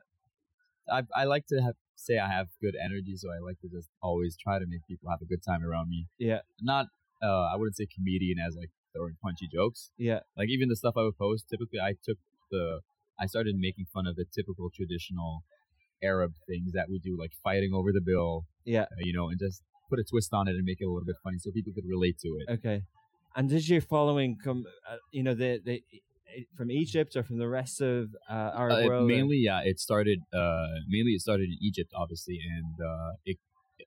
I 0.99 1.01
I 1.23 1.25
like 1.25 1.47
to 1.53 1.59
have 1.67 1.77
say 1.97 2.19
I 2.19 2.29
have 2.29 2.49
good 2.61 2.75
energy, 2.89 3.15
so 3.17 3.29
I 3.37 3.39
like 3.49 3.59
to 3.61 3.69
just 3.69 3.89
always 4.03 4.37
try 4.37 4.59
to 4.59 4.67
make 4.73 4.83
people 4.89 5.09
have 5.11 5.23
a 5.23 5.29
good 5.33 5.43
time 5.43 5.63
around 5.65 5.89
me. 5.89 6.01
yeah, 6.19 6.41
Not, 6.61 6.87
uh, 7.23 7.45
I 7.53 7.55
wouldn't 7.57 7.77
say 7.77 7.87
comedian 7.87 8.39
as 8.47 8.57
like 8.57 8.71
throwing 8.93 9.17
punchy 9.23 9.49
jokes. 9.53 9.91
yeah, 9.97 10.21
Like 10.37 10.49
even 10.49 10.69
the 10.69 10.77
stuff 10.77 10.95
I 10.97 11.03
would 11.07 11.19
post, 11.27 11.47
typically 11.49 11.81
I 11.81 11.93
took 12.07 12.19
the, 12.51 12.81
I 13.23 13.27
started 13.27 13.55
making 13.57 13.87
fun 13.95 14.07
of 14.07 14.17
the 14.17 14.27
typical 14.35 14.69
traditional 14.79 15.45
Arab 16.03 16.33
things 16.49 16.73
that 16.73 16.87
we 16.91 16.99
do, 16.99 17.17
like 17.19 17.33
fighting 17.43 17.73
over 17.73 17.93
the 17.93 18.01
bill, 18.01 18.47
yeah. 18.65 18.83
uh, 18.83 18.99
you 19.09 19.13
know, 19.13 19.29
and 19.31 19.39
just 19.39 19.63
put 19.89 19.99
a 19.99 20.05
twist 20.05 20.31
on 20.33 20.49
it 20.49 20.57
and 20.59 20.65
make 20.65 20.81
it 20.81 20.85
a 20.85 20.89
little 20.91 21.07
bit 21.07 21.17
funny 21.23 21.39
so 21.39 21.51
people 21.53 21.73
could 21.73 21.87
relate 21.87 22.19
to 22.25 22.29
it. 22.41 22.53
Okay. 22.57 22.83
And 23.37 23.49
did 23.49 23.67
your 23.69 23.81
following 23.81 24.37
come? 24.43 24.65
Uh, 24.91 24.97
you 25.11 25.23
know, 25.23 25.35
the 25.35 25.61
the 25.65 25.83
from 26.57 26.71
Egypt 26.71 27.17
or 27.17 27.23
from 27.23 27.39
the 27.39 27.49
rest 27.49 27.81
of 27.81 28.15
uh, 28.29 28.33
our 28.55 28.71
Uh, 28.71 28.87
world? 28.87 29.07
mainly, 29.09 29.39
yeah, 29.39 29.61
it 29.65 29.79
started. 29.81 30.21
Uh, 30.33 30.67
mainly, 30.89 31.13
it 31.13 31.21
started 31.21 31.49
in 31.49 31.59
Egypt, 31.61 31.93
obviously, 31.95 32.39
and 32.57 32.75
uh, 32.85 33.13
it 33.25 33.39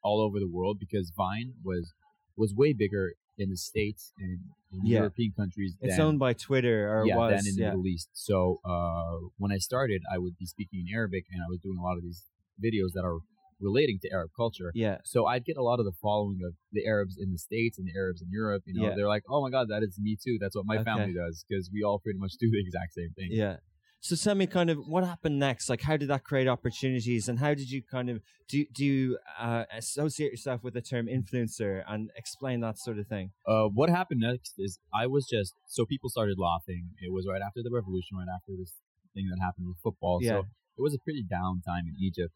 all 0.04 0.20
over 0.22 0.40
the 0.40 0.48
world 0.48 0.78
because 0.80 1.12
Vine 1.16 1.54
was 1.64 1.94
was 2.38 2.54
way 2.54 2.74
bigger 2.74 3.14
in 3.38 3.50
the 3.50 3.58
states 3.58 4.12
and 4.20 4.40
in 4.72 4.86
Yeah. 4.86 5.00
European 5.00 5.34
countries. 5.36 5.76
It's 5.82 6.00
owned 6.00 6.20
by 6.20 6.34
Twitter 6.34 6.90
or 6.94 7.06
yeah, 7.06 7.18
was 7.18 7.30
than 7.44 7.48
in 7.48 7.56
the. 7.56 7.66
Middle 7.70 7.88
East. 7.88 8.10
So 8.14 8.60
uh, 8.66 9.18
when 9.38 9.52
I 9.52 9.58
started, 9.58 10.02
I 10.12 10.18
would 10.18 10.38
be 10.38 10.46
speaking 10.46 10.86
in 10.88 10.94
Arabic, 10.94 11.26
and 11.32 11.42
I 11.42 11.48
was 11.50 11.60
doing 11.60 11.78
a 11.78 11.84
lot 11.84 11.98
of 11.98 12.04
these 12.04 12.24
videos 12.64 12.92
that 12.94 13.04
are 13.04 13.20
relating 13.60 14.00
to 14.02 14.10
Arab 14.12 14.32
culture. 14.36 14.72
yeah, 14.76 14.98
So 15.06 15.26
I'd 15.26 15.46
get 15.46 15.58
a 15.58 15.64
lot 15.64 15.80
of 15.80 15.86
the 15.86 15.94
following 16.02 16.40
of 16.46 16.54
the 16.72 16.86
Arabs 16.86 17.18
in 17.20 17.32
the 17.32 17.38
States 17.38 17.78
and 17.78 17.88
the 17.88 17.94
Arabs 17.98 18.22
in 18.22 18.30
Europe. 18.32 18.64
You 18.66 18.74
know, 18.76 18.90
Yeah. 18.90 18.96
they're 18.96 19.08
like, 19.08 19.24
"Oh 19.30 19.42
my 19.42 19.50
God, 19.50 19.70
that 19.70 19.84
is 19.84 19.98
me 20.00 20.18
too. 20.22 20.38
That's 20.40 20.56
what 20.56 20.66
my 20.66 20.76
Okay. 20.76 20.84
family 20.84 21.14
does 21.14 21.46
because 21.48 21.70
we 21.72 21.84
all 21.84 22.00
pretty 22.00 22.20
much 22.20 22.34
do 22.40 22.50
the 22.52 22.60
exact 22.60 22.94
same 22.94 23.12
thing." 23.16 23.30
yeah. 23.32 23.58
So 24.02 24.16
tell 24.16 24.36
me, 24.36 24.46
kind 24.46 24.70
of, 24.70 24.78
what 24.86 25.04
happened 25.04 25.40
next? 25.40 25.68
Like, 25.68 25.82
how 25.82 25.98
did 25.98 26.10
that 26.10 26.24
create 26.24 26.48
opportunities, 26.48 27.28
and 27.28 27.40
how 27.40 27.56
did 27.56 27.72
you 27.72 27.82
kind 27.82 28.10
of 28.12 28.22
do 28.48 28.64
do 28.72 28.86
you 28.86 29.18
uh, 29.40 29.64
associate 29.74 30.30
yourself 30.30 30.64
with 30.64 30.76
the 30.76 30.82
term 30.82 31.08
influencer 31.08 31.84
and 31.88 32.12
explain 32.16 32.60
that 32.60 32.78
sort 32.78 33.00
of 33.00 33.08
thing? 33.08 33.32
Uh, 33.48 33.66
what 33.66 33.90
happened 33.90 34.20
next 34.22 34.54
is 34.60 34.78
I 34.94 35.08
was 35.08 35.26
just 35.28 35.54
so 35.66 35.86
people 35.88 36.10
started 36.12 36.38
laughing. 36.38 36.90
It 37.02 37.12
was 37.12 37.26
right 37.28 37.42
after 37.42 37.64
the 37.64 37.72
revolution, 37.72 38.18
right 38.18 38.28
after 38.32 38.52
this 38.56 38.74
thing 39.16 39.28
that 39.32 39.40
happened 39.44 39.68
with 39.70 39.78
football. 39.82 40.20
Yeah. 40.22 40.30
So 40.32 40.38
it 40.78 40.82
was 40.82 40.94
a 40.94 41.00
pretty 41.00 41.24
down 41.24 41.62
time 41.66 41.86
in 41.88 41.96
Egypt. 42.00 42.36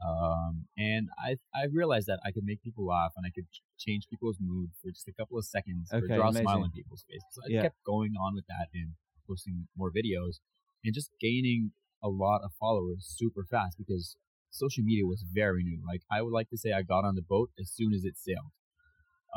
Um, 0.00 0.66
and 0.78 1.08
I 1.18 1.36
I 1.54 1.64
realized 1.72 2.06
that 2.06 2.20
I 2.24 2.32
could 2.32 2.44
make 2.44 2.62
people 2.62 2.86
laugh 2.86 3.12
and 3.16 3.26
I 3.26 3.30
could 3.30 3.46
change 3.78 4.08
people's 4.08 4.38
mood 4.40 4.70
for 4.82 4.90
just 4.90 5.08
a 5.08 5.12
couple 5.12 5.36
of 5.38 5.44
seconds 5.44 5.90
Okay, 5.92 6.04
or 6.04 6.08
draw 6.16 6.28
a 6.28 6.32
smile 6.32 6.62
on 6.62 6.70
people's 6.70 7.04
faces. 7.08 7.24
So 7.32 7.42
I 7.44 7.48
Yeah. 7.50 7.62
kept 7.62 7.76
going 7.84 8.14
on 8.16 8.34
with 8.34 8.46
that 8.48 8.68
and 8.72 8.94
posting 9.28 9.68
more 9.76 9.90
videos 9.92 10.40
and 10.84 10.94
just 10.94 11.10
gaining 11.20 11.72
a 12.02 12.08
lot 12.08 12.40
of 12.42 12.52
followers 12.58 13.04
super 13.06 13.44
fast 13.44 13.76
because 13.76 14.16
social 14.50 14.82
media 14.82 15.06
was 15.06 15.22
very 15.22 15.62
new. 15.62 15.82
Like 15.86 16.02
I 16.10 16.22
would 16.22 16.32
like 16.32 16.48
to 16.50 16.56
say 16.56 16.72
I 16.72 16.82
got 16.82 17.04
on 17.04 17.14
the 17.14 17.22
boat 17.22 17.50
as 17.60 17.70
soon 17.70 17.92
as 17.92 18.04
it 18.04 18.16
sailed. 18.16 18.52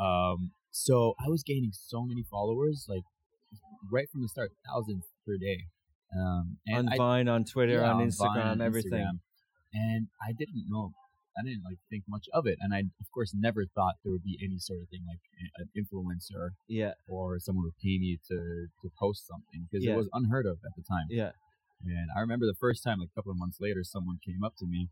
Um, 0.00 0.52
so 0.70 1.14
I 1.24 1.28
was 1.28 1.42
gaining 1.42 1.70
so 1.72 2.02
many 2.04 2.24
followers, 2.28 2.86
like 2.88 3.04
right 3.92 4.08
from 4.10 4.22
the 4.22 4.28
start, 4.28 4.52
thousands 4.66 5.04
per 5.26 5.36
day. 5.36 5.66
Um, 6.18 6.58
and 6.66 6.88
on 6.88 6.92
I, 6.92 6.96
Vine, 6.96 7.28
on 7.28 7.44
Twitter, 7.44 7.80
yeah, 7.80 7.90
on 7.92 7.98
Vine, 7.98 8.08
Instagram, 8.08 8.50
on 8.52 8.60
everything. 8.60 8.92
Instagram. 8.92 9.20
And 9.74 10.06
I 10.22 10.30
didn't 10.32 10.64
know, 10.68 10.92
I 11.36 11.42
didn't 11.42 11.64
like 11.64 11.78
think 11.90 12.04
much 12.06 12.26
of 12.32 12.46
it, 12.46 12.58
and 12.62 12.72
I 12.72 12.80
of 13.02 13.08
course 13.12 13.34
never 13.34 13.66
thought 13.74 13.94
there 14.02 14.12
would 14.12 14.22
be 14.22 14.38
any 14.40 14.58
sort 14.58 14.80
of 14.82 14.88
thing 14.88 15.02
like 15.06 15.18
an 15.58 15.68
influencer 15.74 16.50
Yeah, 16.68 16.94
or 17.08 17.38
someone 17.40 17.64
would 17.64 17.76
pay 17.82 17.98
me 17.98 18.18
to 18.30 18.38
to 18.82 18.86
post 18.98 19.26
something 19.26 19.66
because 19.66 19.84
Yeah. 19.84 19.92
it 19.92 19.96
was 19.96 20.08
unheard 20.12 20.46
of 20.46 20.58
at 20.64 20.74
the 20.76 20.82
time. 20.86 21.08
yeah, 21.10 21.32
And 21.84 22.08
I 22.16 22.20
remember 22.20 22.46
the 22.46 22.54
first 22.66 22.82
time, 22.84 23.00
like 23.00 23.10
a 23.12 23.16
couple 23.18 23.32
of 23.32 23.38
months 23.38 23.58
later, 23.60 23.82
someone 23.84 24.18
came 24.24 24.42
up 24.44 24.54
to 24.60 24.66
me, 24.66 24.88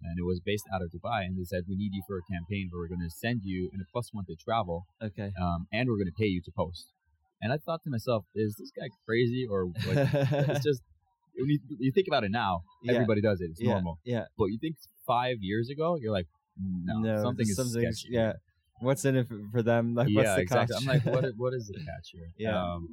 and 0.00 0.18
it 0.18 0.24
was 0.24 0.40
based 0.40 0.64
out 0.72 0.82
of 0.82 0.90
Dubai, 0.90 1.20
and 1.26 1.36
they 1.38 1.44
said, 1.44 1.64
"We 1.68 1.76
need 1.76 1.92
you 1.92 2.02
for 2.08 2.16
a 2.18 2.22
campaign 2.34 2.64
where 2.70 2.80
we're 2.80 2.88
going 2.94 3.06
to 3.08 3.10
send 3.24 3.42
you 3.44 3.70
in 3.74 3.80
a 3.80 3.84
plus 3.92 4.08
one 4.12 4.24
to 4.26 4.34
travel, 4.34 4.86
okay. 5.08 5.30
um, 5.40 5.66
and 5.72 5.88
we're 5.88 6.00
going 6.02 6.10
to 6.14 6.20
pay 6.24 6.26
you 6.36 6.40
to 6.42 6.50
post." 6.50 6.86
And 7.42 7.52
I 7.52 7.58
thought 7.58 7.82
to 7.84 7.90
myself, 7.90 8.24
"Is 8.34 8.56
this 8.58 8.72
guy 8.74 8.88
crazy 9.04 9.46
or 9.52 9.66
like, 9.86 10.08
it's 10.48 10.64
just?" 10.64 10.82
When 11.38 11.48
you, 11.50 11.58
you 11.78 11.92
think 11.92 12.06
about 12.08 12.24
it 12.24 12.30
now, 12.30 12.62
Yeah. 12.82 12.94
everybody 12.94 13.20
does 13.20 13.40
it. 13.40 13.50
It's 13.50 13.60
yeah, 13.60 13.72
normal. 13.74 13.98
Yeah. 14.04 14.24
But 14.38 14.46
you 14.46 14.58
think 14.60 14.76
five 15.06 15.36
years 15.40 15.68
ago, 15.70 15.96
you're 16.00 16.12
like, 16.12 16.26
no, 16.58 17.22
something 17.22 17.46
is 17.48 17.56
something's- 17.56 18.00
sketchy. 18.00 18.14
Yeah. 18.14 18.32
What's 18.80 19.04
in 19.04 19.14
it 19.14 19.28
for, 19.28 19.38
for 19.52 19.62
them? 19.62 19.94
Like, 19.94 20.08
yeah, 20.08 20.16
what's 20.16 20.34
the 20.34 20.40
exactly. 20.42 20.74
catch? 20.74 20.82
I'm 20.82 20.88
like, 20.88 21.06
what? 21.14 21.24
Is, 21.24 21.32
what 21.42 21.54
is 21.54 21.68
the 21.68 21.78
catch 21.78 22.08
here? 22.12 22.28
Yeah. 22.36 22.60
Um, 22.60 22.88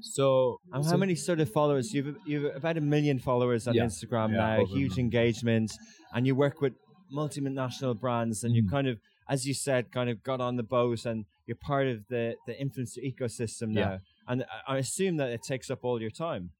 so, 0.00 0.58
so 0.74 0.82
how 0.90 0.96
many 0.96 1.14
sort 1.14 1.38
of 1.38 1.48
followers? 1.52 1.94
You've 1.94 2.16
you've 2.26 2.56
about 2.56 2.76
a 2.76 2.80
million 2.80 3.20
followers 3.20 3.68
on 3.68 3.74
Yeah. 3.74 3.84
Instagram 3.84 4.30
Yeah, 4.32 4.36
now, 4.38 4.52
over 4.54 4.62
a 4.62 4.66
huge 4.66 4.90
million. 4.96 5.06
engagement, 5.06 5.70
and 6.12 6.26
you 6.26 6.34
work 6.34 6.60
with 6.60 6.72
multinational 7.14 7.98
brands, 7.98 8.42
and 8.44 8.54
you 8.54 8.64
Mhm. 8.64 8.70
kind 8.70 8.88
of, 8.88 8.98
as 9.28 9.46
you 9.46 9.54
said, 9.54 9.92
kind 9.92 10.10
of 10.10 10.22
got 10.22 10.40
on 10.40 10.56
the 10.56 10.62
boat, 10.62 11.04
and 11.06 11.24
you're 11.46 11.56
part 11.56 11.86
of 11.86 12.06
the 12.08 12.34
the 12.48 12.54
influencer 12.54 12.98
ecosystem 13.10 13.68
now. 13.68 13.80
Yeah. 13.92 13.98
And 14.26 14.44
I- 14.66 14.74
I 14.74 14.78
assume 14.78 15.16
that 15.18 15.30
it 15.30 15.42
takes 15.42 15.70
up 15.70 15.80
all 15.84 16.00
your 16.00 16.10
time. 16.10 16.50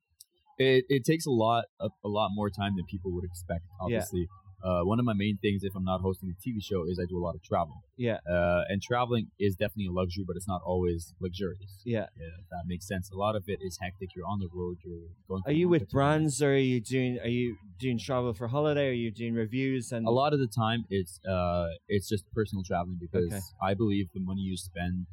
It, 0.59 0.85
it 0.89 1.05
takes 1.05 1.27
a 1.27 1.31
lot 1.31 1.65
a, 1.81 1.89
a 2.05 2.09
lot 2.09 2.31
more 2.35 2.51
time 2.51 2.77
than 2.77 2.85
people 2.87 3.11
would 3.13 3.25
expect. 3.25 3.65
Obviously, 3.81 4.29
uh, 4.63 4.83
one 4.83 4.99
of 4.99 5.05
my 5.05 5.13
main 5.13 5.39
things, 5.39 5.63
if 5.63 5.75
I'm 5.77 5.85
not 5.85 6.01
hosting 6.01 6.29
a 6.31 6.35
TV 6.43 6.61
show, 6.61 6.85
is 6.85 6.99
I 6.99 7.07
do 7.09 7.17
a 7.17 7.25
lot 7.25 7.35
of 7.37 7.43
travel. 7.43 7.85
Yeah, 7.97 8.19
Uh, 8.29 8.63
and 8.69 8.83
traveling 8.83 9.29
is 9.39 9.55
definitely 9.55 9.87
a 9.87 9.93
luxury, 9.93 10.25
but 10.27 10.37
it's 10.37 10.49
not 10.49 10.63
always 10.65 11.15
luxurious. 11.21 11.83
yeah. 11.85 12.07
Yeah, 12.19 12.27
that 12.51 12.65
makes 12.67 12.87
sense. 12.87 13.11
A 13.11 13.17
lot 13.17 13.37
of 13.37 13.45
it 13.49 13.61
is 13.63 13.79
hectic. 13.81 14.09
You're 14.17 14.27
on 14.27 14.41
the 14.41 14.49
road. 14.53 14.79
You're 14.85 15.09
going. 15.29 15.43
Are 15.47 15.53
you 15.53 15.69
with 15.69 15.89
brands, 15.91 16.43
or 16.43 16.53
are 16.55 16.57
you 16.57 16.81
doing 16.81 17.19
are 17.21 17.29
you 17.29 17.57
doing 17.79 17.99
travel 17.99 18.33
for 18.35 18.49
holiday? 18.49 18.87
Or 18.89 18.91
Are 18.91 18.95
you 18.95 19.11
doing 19.13 19.35
reviews 19.35 19.93
and 19.93 20.07
A 20.07 20.11
lot 20.11 20.33
of 20.33 20.41
the 20.41 20.49
time, 20.49 20.85
it's 20.91 21.21
uh, 21.25 21.69
it's 21.89 22.09
just 22.09 22.25
personal 22.35 22.65
traveling 22.65 22.99
because 23.01 23.33
Okay. 23.33 23.41
I 23.63 23.75
believe 23.75 24.07
the 24.13 24.21
money 24.21 24.43
you 24.43 24.57
spend 24.57 25.07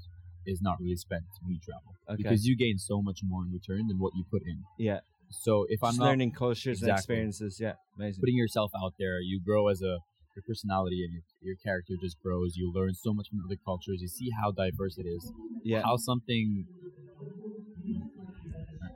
is 0.48 0.62
not 0.62 0.80
really 0.80 0.96
spent 0.96 1.26
when 1.44 1.54
you 1.54 1.60
travel 1.60 1.92
Okay. 2.10 2.18
because 2.22 2.46
you 2.46 2.56
gain 2.56 2.78
so 2.78 3.02
much 3.02 3.20
more 3.24 3.42
in 3.44 3.52
return 3.52 3.88
than 3.88 3.98
what 4.00 4.14
you 4.16 4.24
put 4.30 4.44
in. 4.44 4.64
Yeah, 4.78 5.00
So 5.42 5.66
if 5.70 5.84
I'm 5.84 5.90
just 5.92 6.00
not 6.00 6.06
learning 6.08 6.32
cultures 6.32 6.82
and 6.82 6.92
experiences. 6.92 7.60
Yeah, 7.60 7.74
amazing. 7.98 8.22
putting 8.22 8.38
yourself 8.38 8.72
out 8.76 8.94
there, 9.00 9.20
you 9.20 9.40
grow 9.44 9.68
as 9.68 9.82
a 9.82 10.00
your 10.36 10.44
personality 10.46 11.04
and 11.06 11.14
your, 11.14 11.24
your 11.42 11.56
character 11.64 11.94
just 12.02 12.18
grows. 12.22 12.58
You 12.58 12.72
learn 12.74 12.94
so 12.94 13.14
much 13.14 13.30
from 13.30 13.40
other 13.46 13.56
cultures. 13.64 14.02
You 14.02 14.10
see 14.10 14.32
how 14.32 14.52
diverse 14.52 14.98
it 14.98 15.06
is. 15.08 15.32
yeah, 15.64 15.82
How 15.84 15.96
something 15.98 16.68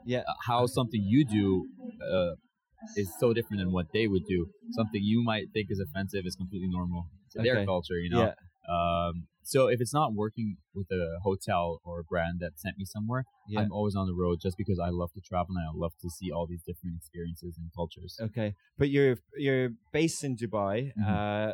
Yeah. 0.04 0.20
uh, 0.20 0.34
how 0.46 0.66
something 0.66 1.02
you 1.02 1.24
do 1.24 1.66
uh, 2.02 2.34
is 2.96 3.10
so 3.18 3.32
different 3.32 3.60
than 3.60 3.72
what 3.72 3.86
they 3.92 4.06
would 4.06 4.24
do. 4.26 4.46
Something 4.70 5.02
you 5.02 5.22
might 5.22 5.46
think 5.52 5.68
is 5.70 5.80
offensive 5.80 6.26
is 6.26 6.36
completely 6.36 6.68
normal 6.68 7.06
to 7.32 7.42
their 7.42 7.64
culture. 7.64 7.98
You 7.98 8.10
know. 8.10 8.20
yeah, 8.20 8.34
Um, 8.70 9.26
so 9.42 9.66
if 9.74 9.80
it's 9.80 9.92
not 10.00 10.14
working 10.14 10.48
with 10.74 10.88
a 10.92 11.04
hotel 11.28 11.80
or 11.84 11.94
a 12.00 12.04
brand 12.04 12.36
that 12.40 12.52
sent 12.64 12.74
me 12.78 12.84
somewhere, 12.84 13.24
yeah. 13.48 13.60
I'm 13.60 13.72
always 13.72 13.96
on 13.96 14.06
the 14.06 14.14
road 14.14 14.38
just 14.40 14.56
because 14.56 14.78
I 14.78 14.90
love 14.90 15.10
to 15.14 15.20
travel 15.20 15.56
and 15.56 15.66
I 15.66 15.72
love 15.84 15.94
to 16.02 16.08
see 16.16 16.30
all 16.30 16.46
these 16.46 16.62
different 16.62 16.94
experiences 17.00 17.52
and 17.58 17.66
cultures. 17.74 18.12
Okay, 18.28 18.54
but 18.78 18.88
you're 18.94 19.16
you're 19.36 19.70
based 19.92 20.22
in 20.26 20.36
Dubai. 20.36 20.92
Mhm. 20.96 21.04
Uh, 21.10 21.52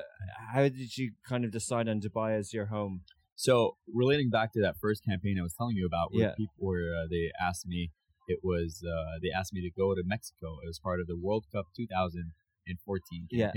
how 0.52 0.62
did 0.68 0.90
you 0.98 1.06
kind 1.30 1.42
of 1.46 1.50
decide 1.52 1.86
on 1.92 1.96
Dubai 2.06 2.30
as 2.40 2.52
your 2.56 2.66
home? 2.76 2.94
So 3.46 3.54
relating 4.02 4.28
back 4.30 4.48
to 4.54 4.60
that 4.66 4.74
first 4.84 5.00
campaign 5.10 5.34
I 5.38 5.42
was 5.42 5.54
telling 5.60 5.76
you 5.80 5.86
about, 5.92 6.06
where 6.12 6.28
Yeah. 6.28 6.34
people 6.42 6.54
where 6.68 6.88
uh, 7.00 7.06
they 7.14 7.24
asked 7.48 7.66
me, 7.74 7.80
it 8.34 8.40
was 8.50 8.82
uh, 8.94 9.14
they 9.22 9.30
asked 9.30 9.52
me 9.56 9.60
to 9.68 9.70
go 9.82 9.94
to 9.94 10.02
Mexico. 10.04 10.48
It 10.64 10.66
was 10.72 10.78
part 10.78 10.98
of 11.02 11.06
the 11.06 11.16
World 11.26 11.44
Cup 11.52 11.66
2014 11.76 13.28
Yeah. 13.30 13.52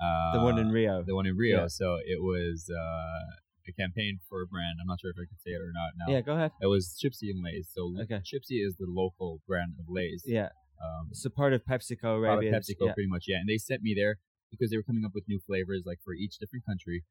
Uh, 0.00 0.32
The 0.38 0.42
one 0.42 0.58
in 0.58 0.70
Rio. 0.70 1.02
the 1.06 1.14
one 1.14 1.26
in 1.26 1.36
Rio. 1.36 1.62
Yeah. 1.62 1.66
So 1.68 1.96
it 2.06 2.20
was 2.22 2.70
uh, 2.70 3.68
a 3.68 3.72
campaign 3.78 4.18
for 4.28 4.42
a 4.42 4.46
brand. 4.46 4.78
I'm 4.80 4.86
not 4.86 5.00
sure 5.00 5.10
if 5.10 5.16
I 5.18 5.26
could 5.28 5.40
say 5.40 5.50
it 5.50 5.60
or 5.60 5.72
not 5.74 5.90
now. 5.98 6.12
Yeah, 6.12 6.20
go 6.20 6.34
ahead. 6.34 6.52
It 6.60 6.66
was 6.66 6.98
Chipsy 7.02 7.30
and 7.30 7.42
Lay's. 7.44 7.68
So 7.74 7.92
Okay. 8.02 8.20
Chipsy 8.24 8.64
is 8.66 8.76
the 8.78 8.86
local 8.88 9.40
brand 9.46 9.72
of 9.78 9.86
Lay's. 9.88 10.22
Yeah, 10.26 10.48
Um, 10.82 11.08
so 11.12 11.28
part 11.28 11.52
of 11.52 11.62
PepsiCo 11.64 12.26
out 12.28 12.38
of 12.38 12.44
PepsiCo, 12.44 12.86
Yeah. 12.86 12.92
pretty 12.94 13.08
much, 13.10 13.24
yeah. 13.26 13.38
And 13.40 13.48
they 13.48 13.58
sent 13.58 13.82
me 13.82 13.94
there 13.94 14.18
because 14.50 14.70
they 14.70 14.76
were 14.76 14.82
coming 14.84 15.04
up 15.04 15.12
with 15.14 15.24
new 15.28 15.40
flavors, 15.40 15.82
like 15.84 15.98
for 16.04 16.14
each 16.14 16.38
different 16.38 16.64
country. 16.64 17.04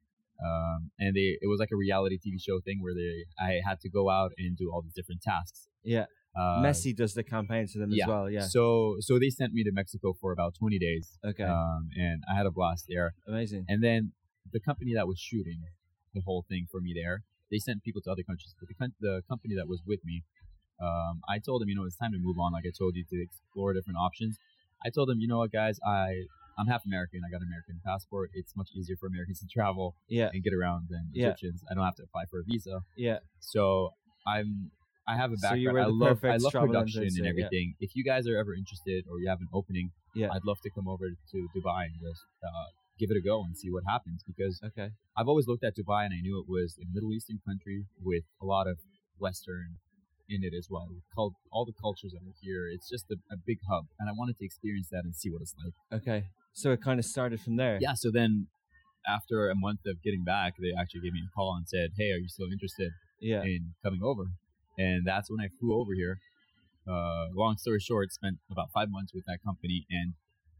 Um, 0.43 0.91
and 0.99 1.15
they 1.15 1.37
it 1.41 1.47
was 1.49 1.59
like 1.59 1.71
a 1.71 1.75
reality 1.75 2.17
TV 2.17 2.39
show 2.39 2.59
thing 2.61 2.77
where 2.81 2.93
they 2.93 3.25
I 3.39 3.59
had 3.67 3.79
to 3.81 3.89
go 3.89 4.09
out 4.09 4.31
and 4.37 4.55
do 4.55 4.71
all 4.71 4.81
these 4.81 4.93
different 4.93 5.21
tasks. 5.21 5.67
yeah. 5.83 6.05
Uh, 6.35 6.61
Messi 6.61 6.95
does 6.95 7.13
the 7.13 7.23
campaign 7.23 7.67
to 7.67 7.79
them 7.79 7.89
yeah. 7.91 8.03
as 8.03 8.07
well. 8.07 8.29
Yeah. 8.29 8.41
So 8.41 8.97
so 8.99 9.17
they 9.19 9.29
sent 9.29 9.53
me 9.53 9.63
to 9.63 9.71
Mexico 9.71 10.13
for 10.19 10.31
about 10.31 10.53
20 10.59 10.77
days. 10.77 11.17
Okay. 11.25 11.43
Um, 11.43 11.89
and 11.97 12.21
I 12.31 12.35
had 12.37 12.45
a 12.45 12.51
blast 12.51 12.85
there. 12.87 13.13
Amazing. 13.27 13.65
And 13.67 13.83
then 13.83 14.11
the 14.51 14.59
company 14.59 14.93
that 14.95 15.07
was 15.07 15.19
shooting 15.19 15.61
the 16.13 16.21
whole 16.25 16.45
thing 16.47 16.67
for 16.71 16.79
me 16.79 16.93
there, 16.95 17.23
they 17.51 17.57
sent 17.57 17.83
people 17.83 18.01
to 18.03 18.11
other 18.11 18.23
countries. 18.23 18.53
But 18.59 18.69
the, 18.69 18.75
con- 18.75 18.93
the 18.99 19.21
company 19.27 19.55
that 19.55 19.67
was 19.67 19.81
with 19.85 19.99
me, 20.05 20.23
um, 20.81 21.21
I 21.27 21.39
told 21.39 21.61
them, 21.61 21.69
you 21.69 21.75
know, 21.75 21.85
it's 21.85 21.97
time 21.97 22.11
to 22.11 22.19
move 22.19 22.37
on. 22.39 22.53
Like 22.53 22.65
I 22.67 22.71
told 22.77 22.95
you, 22.95 23.03
to 23.09 23.21
explore 23.21 23.73
different 23.73 23.97
options. 23.97 24.37
I 24.85 24.89
told 24.89 25.09
them, 25.09 25.17
you 25.19 25.27
know 25.27 25.39
what, 25.39 25.51
guys, 25.51 25.79
I 25.85 26.25
I'm 26.59 26.67
half 26.67 26.85
American. 26.85 27.21
I 27.27 27.29
got 27.29 27.41
an 27.41 27.47
American 27.47 27.79
passport. 27.85 28.31
It's 28.33 28.55
much 28.55 28.69
easier 28.75 28.95
for 28.99 29.07
Americans 29.07 29.39
to 29.43 29.47
travel 29.47 29.95
Yeah. 30.07 30.29
and 30.33 30.43
get 30.43 30.53
around 30.53 30.87
than 30.89 31.09
Yeah. 31.13 31.27
Egyptians. 31.27 31.63
I 31.69 31.73
don't 31.73 31.83
have 31.85 31.95
to 31.95 32.03
apply 32.03 32.25
for 32.29 32.39
a 32.39 32.43
visa. 32.43 32.81
Yeah. 32.95 33.19
So 33.39 33.91
I'm 34.25 34.71
I 35.07 35.15
have 35.15 35.31
a 35.31 35.37
So 35.37 35.49
background. 35.49 35.73
were 35.73 35.79
I 35.79 35.85
love 35.85 36.19
I 36.25 36.37
love 36.37 36.51
production 36.53 37.03
and 37.03 37.15
yeah. 37.17 37.29
everything. 37.29 37.75
If 37.79 37.91
you 37.95 38.03
guys 38.03 38.27
are 38.27 38.37
ever 38.37 38.53
interested 38.53 39.05
or 39.09 39.19
you 39.21 39.27
have 39.29 39.39
an 39.39 39.47
opening, 39.53 39.91
Yeah. 40.15 40.29
I'd 40.33 40.45
love 40.51 40.59
to 40.65 40.69
come 40.69 40.87
over 40.93 41.05
to 41.31 41.37
Dubai 41.55 41.81
and 41.91 41.95
just 42.07 42.21
uh, 42.43 42.67
give 42.99 43.09
it 43.11 43.17
a 43.17 43.21
go 43.21 43.43
and 43.45 43.55
see 43.61 43.69
what 43.75 43.83
happens 43.93 44.19
because 44.31 44.59
Okay. 44.69 44.89
I've 45.17 45.27
always 45.31 45.47
looked 45.47 45.63
at 45.63 45.73
Dubai 45.77 46.01
and 46.05 46.13
I 46.17 46.21
knew 46.25 46.35
it 46.43 46.49
was 46.49 46.69
a 46.83 46.85
Middle 46.93 47.11
Eastern 47.13 47.39
country 47.49 47.85
with 48.09 48.23
a 48.41 48.45
lot 48.45 48.65
of 48.67 48.77
Western 49.19 49.77
in 50.29 50.43
it 50.43 50.53
as 50.61 50.67
well. 50.69 50.87
Called 51.15 51.33
all 51.53 51.63
the 51.71 51.77
cultures 51.85 52.11
that 52.13 52.23
are 52.27 52.35
here. 52.41 52.67
It's 52.75 52.89
just 52.89 53.05
a, 53.09 53.15
a 53.31 53.37
big 53.49 53.59
hub, 53.69 53.85
and 53.99 54.09
I 54.09 54.13
wanted 54.19 54.35
to 54.39 54.45
experience 54.45 54.89
that 54.91 55.03
and 55.05 55.15
see 55.15 55.29
what 55.31 55.41
it's 55.41 55.55
like. 55.63 56.01
Okay. 56.01 56.25
So 56.53 56.71
it 56.71 56.81
kind 56.81 56.99
of 56.99 57.05
started 57.05 57.39
from 57.39 57.55
there. 57.55 57.77
Yeah. 57.79 57.93
So 57.93 58.11
then, 58.11 58.47
after 59.07 59.49
a 59.49 59.55
month 59.55 59.81
of 59.85 59.95
getting 60.03 60.23
back, 60.25 60.55
they 60.59 60.73
actually 60.77 61.01
gave 61.05 61.13
me 61.13 61.21
a 61.25 61.31
call 61.33 61.55
and 61.55 61.65
said, 61.67 61.91
"Hey, 61.97 62.11
are 62.11 62.17
you 62.17 62.27
still 62.27 62.51
interested 62.51 62.91
Yeah. 63.21 63.43
in 63.43 63.73
coming 63.85 64.01
over?" 64.03 64.25
And 64.77 65.05
that's 65.05 65.29
when 65.29 65.39
I 65.39 65.49
flew 65.59 65.73
over 65.79 65.93
here. 65.93 66.19
Uh, 66.87 67.27
long 67.33 67.57
story 67.57 67.79
short, 67.79 68.11
spent 68.11 68.37
about 68.49 68.67
five 68.73 68.89
months 68.89 69.11
with 69.13 69.25
that 69.25 69.39
company, 69.43 69.85
and 69.89 70.13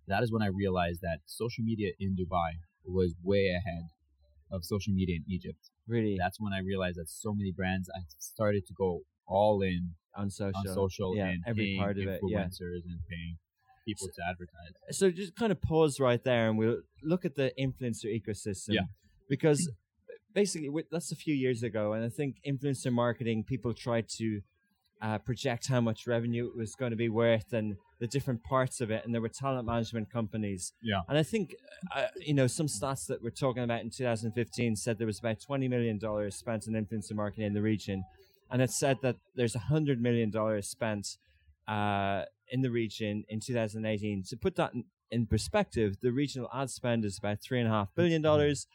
that 0.07 0.23
is 0.23 0.31
when 0.31 0.41
I 0.41 0.47
realized 0.47 0.99
that 1.01 1.19
social 1.25 1.63
media 1.63 1.91
in 1.99 2.15
Dubai 2.15 2.51
was 2.85 3.15
way 3.23 3.47
ahead 3.49 3.83
of 4.51 4.65
social 4.65 4.93
media 4.93 5.17
in 5.17 5.25
Egypt. 5.31 5.59
Really. 5.87 6.15
That's 6.17 6.39
when 6.39 6.53
I 6.53 6.59
realized 6.59 6.97
that 6.97 7.09
so 7.09 7.33
many 7.33 7.51
brands 7.51 7.89
I 7.95 8.01
started 8.17 8.65
to 8.67 8.73
go 8.73 9.01
all 9.25 9.61
in 9.61 9.95
on 10.15 10.29
social. 10.29 10.53
on 10.67 10.73
social 10.73 11.15
yeah, 11.15 11.27
and 11.27 11.43
every 11.45 11.65
paying 11.65 11.79
part 11.79 11.97
of 11.97 12.07
it, 12.07 12.21
yeah. 12.27 12.39
influencers 12.39 12.83
and 12.87 12.99
paying 13.09 13.37
people 13.85 14.07
to 14.07 14.21
advertise. 14.29 14.97
so 14.97 15.09
just 15.09 15.35
kind 15.35 15.51
of 15.51 15.61
pause 15.61 15.99
right 15.99 16.23
there 16.25 16.49
and 16.49 16.57
we'll 16.57 16.81
look 17.03 17.23
at 17.23 17.35
the 17.35 17.53
influencer 17.57 18.05
ecosystem 18.05 18.73
Yeah. 18.73 18.81
because 19.29 19.69
basically 20.41 20.69
that's 20.91 21.11
a 21.11 21.15
few 21.25 21.33
years 21.45 21.59
ago 21.69 21.83
and 21.93 22.01
i 22.09 22.09
think 22.19 22.31
influencer 22.51 22.91
marketing 22.91 23.43
people 23.43 23.73
tried 23.73 24.07
to 24.07 24.27
uh, 25.01 25.17
project 25.29 25.63
how 25.67 25.81
much 25.89 25.99
revenue 26.15 26.45
it 26.51 26.55
was 26.63 26.71
going 26.81 26.93
to 26.97 27.01
be 27.05 27.09
worth 27.09 27.49
and 27.53 27.75
the 27.99 28.07
different 28.15 28.41
parts 28.43 28.79
of 28.83 28.87
it 28.95 29.01
and 29.03 29.13
there 29.13 29.21
were 29.25 29.33
talent 29.45 29.65
management 29.73 30.07
companies 30.19 30.73
Yeah. 30.91 31.01
and 31.09 31.17
i 31.17 31.23
think 31.31 31.55
uh, 31.95 32.07
you 32.29 32.35
know 32.39 32.47
some 32.59 32.67
stats 32.67 33.03
that 33.07 33.19
we're 33.23 33.39
talking 33.45 33.63
about 33.63 33.81
in 33.81 33.89
2015 33.89 34.75
said 34.75 34.97
there 34.99 35.07
was 35.13 35.19
about 35.19 35.39
20 35.39 35.67
million 35.67 35.97
dollars 35.97 36.35
spent 36.35 36.61
on 36.67 36.73
influencer 36.81 37.15
marketing 37.23 37.45
in 37.47 37.53
the 37.53 37.65
region 37.73 38.03
and 38.51 38.61
it 38.61 38.71
said 38.71 38.97
that 39.01 39.15
there's 39.35 39.55
100 39.55 39.99
million 40.07 40.29
dollars 40.29 40.67
spent 40.67 41.17
uh, 41.67 42.21
in 42.49 42.61
the 42.61 42.71
region 42.71 43.25
in 43.27 43.39
2018. 43.41 44.23
To 44.29 44.37
put 44.37 44.55
that 44.55 44.73
in, 44.73 44.85
in 45.11 45.25
perspective, 45.25 45.97
the 46.01 46.11
regional 46.13 46.49
ad 46.53 46.69
spend 46.69 47.03
is 47.03 47.17
about 47.17 47.41
three 47.41 47.59
and 47.59 47.67
a 47.67 47.71
half 47.71 47.89
billion 47.93 48.21
dollars. 48.21 48.67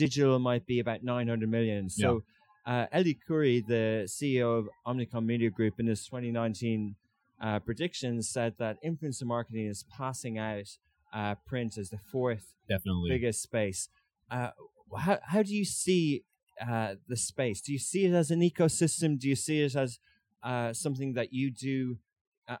Digital 0.00 0.38
might 0.38 0.64
be 0.66 0.80
about 0.80 1.04
900 1.04 1.48
million. 1.50 1.90
So, 1.90 2.22
uh, 2.66 2.86
Ellie 2.90 3.18
Curry, 3.26 3.60
the 3.60 4.04
CEO 4.06 4.58
of 4.58 4.68
Omnicom 4.86 5.26
Media 5.26 5.50
Group, 5.50 5.78
in 5.78 5.86
his 5.86 6.06
2019 6.06 6.96
uh, 7.40 7.58
predictions, 7.58 8.28
said 8.28 8.54
that 8.58 8.82
influencer 8.82 9.24
marketing 9.24 9.66
is 9.66 9.84
passing 9.94 10.38
out 10.38 10.68
uh, 11.12 11.34
print 11.46 11.76
as 11.76 11.90
the 11.90 11.98
fourth 11.98 12.54
Definitely. 12.66 13.10
biggest 13.10 13.42
space. 13.42 13.88
Uh, 14.30 14.50
how 14.96 15.18
how 15.22 15.42
do 15.42 15.54
you 15.54 15.66
see 15.66 16.24
uh, 16.66 16.94
the 17.06 17.16
space? 17.16 17.60
Do 17.60 17.70
you 17.72 17.78
see 17.78 18.06
it 18.06 18.14
as 18.14 18.30
an 18.30 18.40
ecosystem? 18.40 19.18
Do 19.18 19.28
you 19.28 19.36
see 19.36 19.62
it 19.62 19.76
as 19.76 19.98
uh, 20.42 20.72
something 20.72 21.12
that 21.12 21.32
you 21.32 21.50
do, 21.50 21.98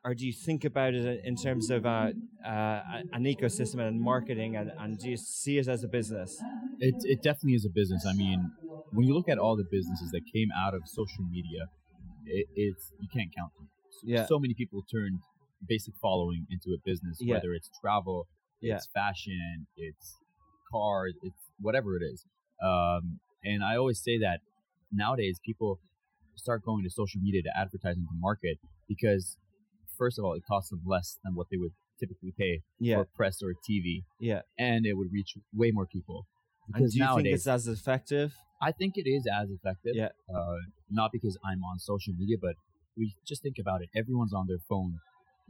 or 0.04 0.14
do 0.14 0.26
you 0.26 0.32
think 0.32 0.64
about 0.64 0.94
it 0.94 1.20
in 1.24 1.36
terms 1.36 1.70
of 1.70 1.86
uh, 1.86 2.12
uh, 2.44 2.80
an 3.12 3.24
ecosystem 3.24 3.80
and 3.86 4.00
marketing? 4.00 4.56
And, 4.56 4.72
and 4.78 4.98
do 4.98 5.08
you 5.10 5.16
see 5.16 5.58
it 5.58 5.68
as 5.68 5.84
a 5.84 5.88
business? 5.88 6.40
It, 6.80 6.96
it 7.02 7.22
definitely 7.22 7.54
is 7.54 7.64
a 7.64 7.70
business. 7.70 8.04
I 8.06 8.14
mean, 8.14 8.50
when 8.92 9.06
you 9.06 9.14
look 9.14 9.28
at 9.28 9.38
all 9.38 9.56
the 9.56 9.66
businesses 9.70 10.10
that 10.12 10.22
came 10.32 10.48
out 10.56 10.74
of 10.74 10.82
social 10.86 11.24
media, 11.30 11.66
it, 12.26 12.46
it's 12.56 12.92
you 13.00 13.08
can't 13.12 13.30
count 13.36 13.52
them. 13.58 13.68
So, 13.90 14.00
Yeah. 14.04 14.26
so 14.26 14.38
many 14.38 14.54
people 14.54 14.82
turned 14.90 15.20
basic 15.68 15.94
following 16.00 16.46
into 16.50 16.72
a 16.74 16.78
business, 16.84 17.18
Yeah. 17.20 17.34
whether 17.34 17.52
it's 17.52 17.70
travel, 17.80 18.26
Yeah. 18.60 18.76
it's 18.76 18.86
fashion, 18.86 19.66
it's 19.76 20.16
cars, 20.70 21.14
it's 21.22 21.50
whatever 21.60 21.96
it 21.96 22.02
is. 22.02 22.24
Um, 22.62 23.20
and 23.44 23.62
I 23.64 23.76
always 23.76 24.00
say 24.02 24.18
that 24.18 24.40
nowadays 24.92 25.40
people 25.44 25.80
start 26.36 26.62
going 26.64 26.84
to 26.84 26.90
social 26.90 27.20
media 27.20 27.42
to 27.42 27.50
advertise 27.56 27.96
and 27.96 28.06
to 28.08 28.14
market 28.18 28.58
because 28.88 29.36
first 30.02 30.18
of 30.18 30.24
all, 30.24 30.34
it 30.38 30.44
costs 30.52 30.70
them 30.70 30.80
less 30.94 31.08
than 31.22 31.32
what 31.38 31.46
they 31.50 31.58
would 31.62 31.74
typically 32.02 32.32
pay 32.42 32.54
Yeah. 32.78 32.96
for 32.96 33.04
press 33.20 33.36
or 33.46 33.50
TV, 33.68 33.86
Yeah. 34.30 34.40
and 34.58 34.80
it 34.90 34.94
would 34.98 35.10
reach 35.18 35.30
way 35.62 35.70
more 35.78 35.86
people. 35.96 36.18
And 36.66 36.74
Because 36.74 36.92
do 36.94 37.00
you 37.00 37.14
think 37.16 37.26
it's 37.36 37.46
as 37.46 37.66
effective? 37.76 38.28
I 38.68 38.70
think 38.78 38.92
it 39.02 39.06
is 39.16 39.22
as 39.40 39.48
effective. 39.58 39.94
Yeah. 40.02 40.08
Uh, 40.34 40.56
not 41.00 41.08
because 41.16 41.34
I'm 41.48 41.62
on 41.70 41.76
social 41.78 42.14
media, 42.20 42.36
but 42.46 42.54
we 42.96 43.04
just 43.30 43.42
think 43.42 43.58
about 43.64 43.78
it. 43.84 43.88
Everyone's 44.00 44.32
on 44.40 44.46
their 44.46 44.62
phone 44.70 44.92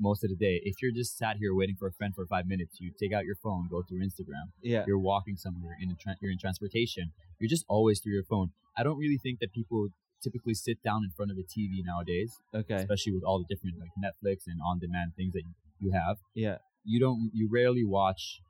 most 0.08 0.20
of 0.24 0.30
the 0.30 0.36
day. 0.48 0.56
If 0.70 0.74
you're 0.82 0.96
just 1.02 1.12
sat 1.22 1.36
here 1.42 1.52
waiting 1.54 1.76
for 1.80 1.86
a 1.88 1.92
friend 1.98 2.12
for 2.18 2.24
five 2.34 2.46
minutes, 2.54 2.80
you 2.80 2.90
take 3.02 3.12
out 3.16 3.24
your 3.30 3.36
phone, 3.44 3.68
go 3.70 3.82
through 3.82 4.00
Instagram. 4.08 4.46
Yeah. 4.62 4.84
You're 4.88 4.98
walking 5.12 5.36
somewhere, 5.36 5.76
in 5.82 5.88
a 5.90 5.96
tra- 6.02 6.16
you're 6.20 6.32
in 6.32 6.38
transportation. 6.38 7.04
You're 7.38 7.48
just 7.56 7.64
always 7.68 8.00
through 8.00 8.14
your 8.14 8.24
phone. 8.32 8.48
I 8.78 8.82
don't 8.82 8.98
really 9.04 9.18
think 9.18 9.36
that 9.40 9.52
people 9.52 9.88
typically 10.22 10.54
sit 10.54 10.82
down 10.82 11.02
in 11.04 11.10
front 11.10 11.30
of 11.30 11.36
a 11.38 11.42
TV 11.42 11.82
nowadays, 11.84 12.38
Okay. 12.54 12.74
especially 12.74 13.12
with 13.12 13.24
all 13.24 13.38
the 13.38 13.46
different 13.54 13.76
like 13.78 13.90
Netflix 13.98 14.46
and 14.46 14.60
on-demand 14.64 15.12
things 15.16 15.32
that 15.34 15.42
you 15.80 15.92
have. 15.92 16.16
Yeah. 16.34 16.58
You 16.84 16.98
don't. 17.00 17.30
You 17.34 17.48
rarely 17.50 17.84
watch 17.84 18.40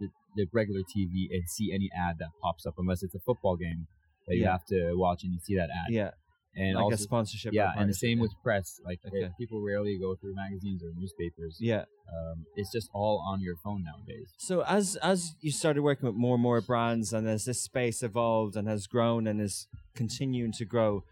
the, 0.00 0.08
the 0.36 0.46
regular 0.52 0.80
TV 0.80 1.26
and 1.30 1.48
see 1.48 1.72
any 1.72 1.88
ad 1.96 2.16
that 2.18 2.28
pops 2.42 2.66
up 2.66 2.74
unless 2.78 3.02
it's 3.02 3.14
a 3.14 3.20
football 3.20 3.56
game 3.56 3.86
that 4.26 4.36
you 4.36 4.44
have 4.46 4.64
to 4.66 4.92
watch 4.94 5.24
and 5.24 5.32
you 5.32 5.38
see 5.40 5.56
that 5.56 5.70
ad. 5.70 5.90
Yeah. 5.90 6.10
And 6.56 6.74
like 6.74 6.84
also, 6.84 6.94
a 6.94 6.98
sponsorship. 6.98 7.52
yeah, 7.52 7.72
and 7.76 7.88
the 7.88 7.94
same 7.94 8.18
yeah. 8.18 8.22
with 8.22 8.32
press. 8.42 8.80
Like 8.84 8.98
Okay. 9.06 9.30
people 9.38 9.62
rarely 9.62 9.96
go 9.98 10.16
through 10.16 10.34
magazines 10.34 10.82
or 10.82 10.90
newspapers. 10.98 11.56
Yeah. 11.60 11.84
Um, 12.12 12.46
it's 12.56 12.72
just 12.72 12.88
all 12.92 13.22
on 13.26 13.40
your 13.40 13.54
phone 13.56 13.84
nowadays. 13.84 14.28
So 14.38 14.62
as 14.64 14.96
as 14.96 15.34
you 15.40 15.52
started 15.52 15.82
working 15.82 16.06
with 16.08 16.16
more 16.16 16.34
and 16.34 16.42
more 16.42 16.60
brands, 16.60 17.12
and 17.12 17.28
as 17.28 17.44
this 17.44 17.62
space 17.62 18.02
evolved 18.02 18.56
and 18.56 18.66
has 18.66 18.86
grown 18.86 19.26
and 19.26 19.40
is 19.40 19.66
continuing 19.94 20.52
to 20.52 20.64
grow, 20.64 21.04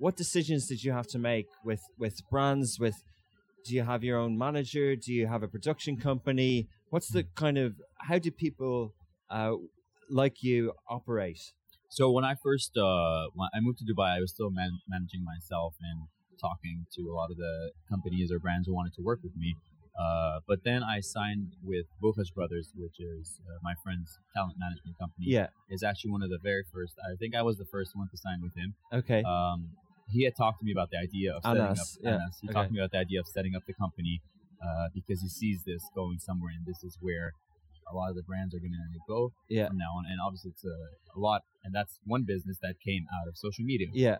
what 0.00 0.16
decisions 0.16 0.66
did 0.66 0.82
you 0.82 0.92
have 0.92 1.06
to 1.14 1.18
make 1.18 1.46
with 1.62 1.82
with 1.98 2.16
brands? 2.30 2.78
With 2.80 2.96
do 3.66 3.74
you 3.74 3.82
have 3.82 4.02
your 4.02 4.18
own 4.18 4.36
manager? 4.46 4.96
Do 4.96 5.12
you 5.12 5.26
have 5.26 5.42
a 5.42 5.48
production 5.48 5.98
company? 5.98 6.68
What's 6.88 7.08
the 7.08 7.24
kind 7.42 7.58
of 7.58 7.74
how 8.08 8.18
do 8.18 8.30
people 8.30 8.94
uh, 9.30 9.52
like 10.08 10.42
you 10.42 10.72
operate? 10.88 11.42
So 11.90 12.10
when 12.10 12.24
I 12.24 12.34
first 12.46 12.76
uh, 12.76 13.24
when 13.34 13.48
I 13.54 13.60
moved 13.60 13.78
to 13.80 13.84
Dubai, 13.84 14.10
I 14.16 14.20
was 14.20 14.30
still 14.30 14.50
man- 14.50 14.80
managing 14.88 15.22
myself 15.22 15.74
and 15.88 15.98
talking 16.40 16.86
to 16.96 17.02
a 17.12 17.14
lot 17.20 17.30
of 17.30 17.36
the 17.36 17.70
companies 17.88 18.32
or 18.32 18.38
brands 18.38 18.66
who 18.66 18.74
wanted 18.74 18.94
to 18.94 19.02
work 19.02 19.20
with 19.22 19.36
me. 19.36 19.54
Uh, 20.00 20.40
but 20.48 20.64
then 20.64 20.82
I 20.82 21.00
signed 21.00 21.52
with 21.62 21.84
Bukhash 22.02 22.32
Brothers, 22.34 22.72
which 22.74 22.98
is 23.00 23.38
uh, 23.44 23.58
my 23.62 23.74
friend's 23.84 24.18
talent 24.34 24.56
management 24.58 24.98
company. 24.98 25.26
Yeah. 25.28 25.48
is 25.68 25.82
actually 25.82 26.12
one 26.12 26.22
of 26.22 26.30
the 26.30 26.38
very 26.42 26.64
first. 26.72 26.94
I 27.04 27.16
think 27.16 27.34
I 27.34 27.42
was 27.42 27.58
the 27.58 27.66
first 27.66 27.90
one 27.94 28.08
to 28.08 28.16
sign 28.16 28.40
with 28.40 28.54
him. 28.56 28.72
Okay. 28.94 29.22
Um, 29.22 29.68
he 30.10 30.24
had 30.24 30.34
talked 30.36 30.58
to 30.60 30.64
me 30.64 30.72
about 30.72 30.90
the 30.90 30.98
idea 30.98 31.32
of 31.34 31.42
setting 31.42 31.62
Anas, 31.62 31.80
up. 31.80 32.04
yeah, 32.04 32.14
Anas. 32.16 32.38
He 32.40 32.48
okay. 32.48 32.54
talked 32.54 32.68
to 32.68 32.74
me 32.74 32.80
about 32.80 32.92
the 32.92 32.98
idea 32.98 33.20
of 33.20 33.26
setting 33.26 33.54
up 33.54 33.62
the 33.66 33.74
company 33.74 34.20
uh, 34.62 34.88
because 34.94 35.20
he 35.22 35.28
sees 35.28 35.62
this 35.64 35.82
going 35.94 36.18
somewhere, 36.18 36.52
and 36.56 36.66
this 36.66 36.82
is 36.84 36.96
where 37.00 37.32
a 37.90 37.94
lot 37.94 38.10
of 38.10 38.16
the 38.16 38.22
brands 38.22 38.54
are 38.54 38.60
going 38.60 38.72
to 38.72 39.00
go 39.08 39.32
Yeah. 39.48 39.66
from 39.68 39.78
now 39.78 39.92
on. 39.96 40.04
And 40.06 40.18
obviously, 40.24 40.50
it's 40.50 40.64
a, 40.64 40.78
a 41.16 41.18
lot, 41.18 41.42
and 41.64 41.74
that's 41.74 41.98
one 42.04 42.24
business 42.24 42.58
that 42.62 42.76
came 42.84 43.06
out 43.20 43.26
of 43.28 43.36
social 43.36 43.64
media, 43.64 43.88
yeah. 43.92 44.18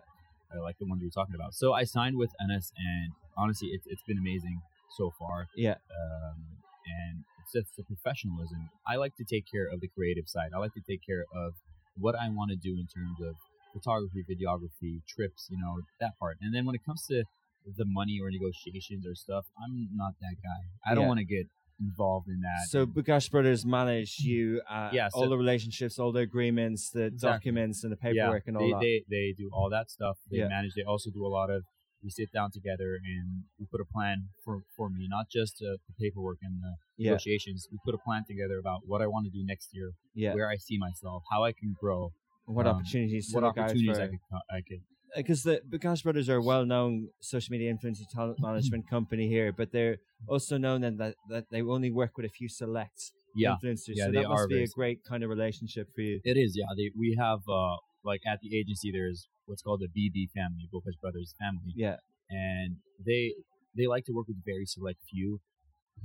uh, 0.53 0.61
like 0.61 0.77
the 0.79 0.85
one 0.85 0.99
we 0.99 1.05
were 1.05 1.11
talking 1.11 1.35
about. 1.35 1.53
So 1.53 1.73
I 1.73 1.83
signed 1.83 2.17
with 2.17 2.31
Anas, 2.41 2.71
and 2.77 3.11
honestly, 3.37 3.69
it's 3.69 3.85
it's 3.87 4.03
been 4.03 4.17
amazing 4.17 4.61
so 4.97 5.13
far. 5.17 5.47
Yeah. 5.55 5.75
Um, 5.91 6.37
and 6.83 7.23
it's 7.41 7.53
just 7.53 7.77
the 7.77 7.83
professionalism. 7.83 8.69
I 8.87 8.95
like 8.95 9.15
to 9.17 9.23
take 9.23 9.45
care 9.49 9.67
of 9.71 9.79
the 9.79 9.87
creative 9.87 10.27
side. 10.27 10.49
I 10.55 10.59
like 10.59 10.73
to 10.73 10.81
take 10.81 11.01
care 11.05 11.25
of 11.33 11.53
what 11.95 12.15
I 12.15 12.27
want 12.29 12.49
to 12.51 12.57
do 12.57 12.71
in 12.79 12.87
terms 12.87 13.17
of 13.21 13.35
photography, 13.73 14.23
videography, 14.29 15.01
trips, 15.07 15.47
you 15.49 15.57
know, 15.57 15.79
that 15.99 16.11
part. 16.19 16.37
And 16.41 16.53
then 16.53 16.65
when 16.65 16.75
it 16.75 16.83
comes 16.85 17.05
to 17.07 17.23
the 17.65 17.85
money 17.85 18.19
or 18.21 18.29
negotiations 18.31 19.05
or 19.05 19.15
stuff, 19.15 19.45
I'm 19.63 19.89
not 19.93 20.13
that 20.21 20.35
guy. 20.43 20.61
I 20.89 20.95
don't 20.95 21.03
Yeah. 21.03 21.07
want 21.09 21.19
to 21.19 21.25
get 21.25 21.47
involved 21.79 22.27
in 22.27 22.39
that. 22.41 22.67
So 22.69 22.85
Bukhash 22.85 23.29
Brothers 23.31 23.65
manage 23.65 24.19
you 24.19 24.61
uh, 24.69 24.89
Yeah, 24.93 25.09
all 25.13 25.29
the 25.29 25.37
relationships, 25.37 25.97
all 25.99 26.11
the 26.11 26.19
agreements, 26.21 26.89
the 26.91 27.05
Exactly. 27.05 27.29
documents, 27.31 27.83
and 27.83 27.91
the 27.91 27.97
paperwork 27.97 28.43
and 28.47 28.57
all 28.57 28.63
they, 28.63 28.71
that. 28.71 28.79
They, 28.81 29.03
they 29.09 29.33
do 29.37 29.49
all 29.53 29.69
that 29.69 29.89
stuff. 29.89 30.17
They 30.29 30.37
Yeah. 30.39 30.47
manage. 30.47 30.73
They 30.75 30.83
also 30.83 31.09
do 31.11 31.25
a 31.25 31.29
lot 31.29 31.49
of. 31.49 31.63
We 32.03 32.09
sit 32.09 32.31
down 32.31 32.49
together 32.49 32.95
and 32.95 33.43
we 33.59 33.67
put 33.67 33.79
a 33.79 33.85
plan 33.85 34.29
for, 34.43 34.63
for 34.75 34.89
me, 34.89 35.07
not 35.07 35.29
just 35.29 35.61
uh, 35.61 35.77
the 35.87 35.93
paperwork 35.99 36.39
and 36.41 36.59
the 36.59 36.73
yeah. 36.97 37.11
negotiations. 37.11 37.67
We 37.71 37.77
put 37.85 37.93
a 37.93 37.99
plan 37.99 38.23
together 38.27 38.57
about 38.57 38.87
what 38.87 39.03
I 39.03 39.07
want 39.07 39.25
to 39.25 39.31
do 39.31 39.45
next 39.45 39.69
year, 39.71 39.91
Yeah. 40.15 40.33
where 40.33 40.49
I 40.49 40.57
see 40.57 40.79
myself, 40.79 41.21
how 41.31 41.43
I 41.43 41.51
can 41.51 41.75
grow, 41.79 42.11
What 42.45 42.67
um, 42.67 42.75
opportunities 42.75 43.29
what 43.31 43.43
opportunities 43.43 43.97
for. 43.97 44.01
I 44.01 44.07
could 44.07 44.19
I 44.57 44.61
could. 44.61 44.81
because 45.15 45.43
the 45.43 45.61
Bukhash 45.69 46.03
Brothers 46.03 46.27
are 46.29 46.37
a 46.37 46.41
well-known 46.41 47.09
social 47.19 47.51
media 47.51 47.73
influencer 47.73 48.07
talent 48.09 48.39
management 48.47 48.89
company 48.89 49.27
here, 49.27 49.51
but 49.51 49.71
they're 49.71 49.97
also 50.27 50.57
known 50.57 50.83
in 50.83 50.97
that 50.97 51.15
that 51.29 51.45
they 51.51 51.61
only 51.61 51.91
work 51.91 52.17
with 52.17 52.25
a 52.25 52.29
few 52.29 52.49
select 52.49 53.11
Yeah, 53.35 53.55
influencers. 53.55 53.95
Yeah, 53.95 54.05
so 54.05 54.11
they 54.11 54.21
that 54.21 54.29
must 54.29 54.43
are 54.43 54.47
be 54.47 54.63
a 54.63 54.67
great 54.67 54.99
kind 55.03 55.23
of 55.23 55.29
relationship 55.29 55.87
for 55.95 56.01
you. 56.01 56.19
it 56.23 56.37
is. 56.37 56.55
Yeah, 56.55 56.71
they, 56.75 56.91
we 56.97 57.15
have 57.19 57.41
uh 57.47 57.77
like 58.03 58.21
at 58.25 58.39
the 58.41 58.57
agency 58.57 58.91
there's 58.91 59.27
what's 59.45 59.61
called 59.61 59.81
the 59.85 59.87
BB 59.97 60.31
family, 60.31 60.67
Bukhash 60.73 60.99
Brothers 61.01 61.35
family, 61.39 61.73
Yeah, 61.75 61.97
and 62.29 62.77
they 63.05 63.33
they 63.77 63.87
like 63.87 64.05
to 64.05 64.13
work 64.13 64.27
with 64.27 64.43
very 64.43 64.65
select 64.65 64.99
few 65.09 65.39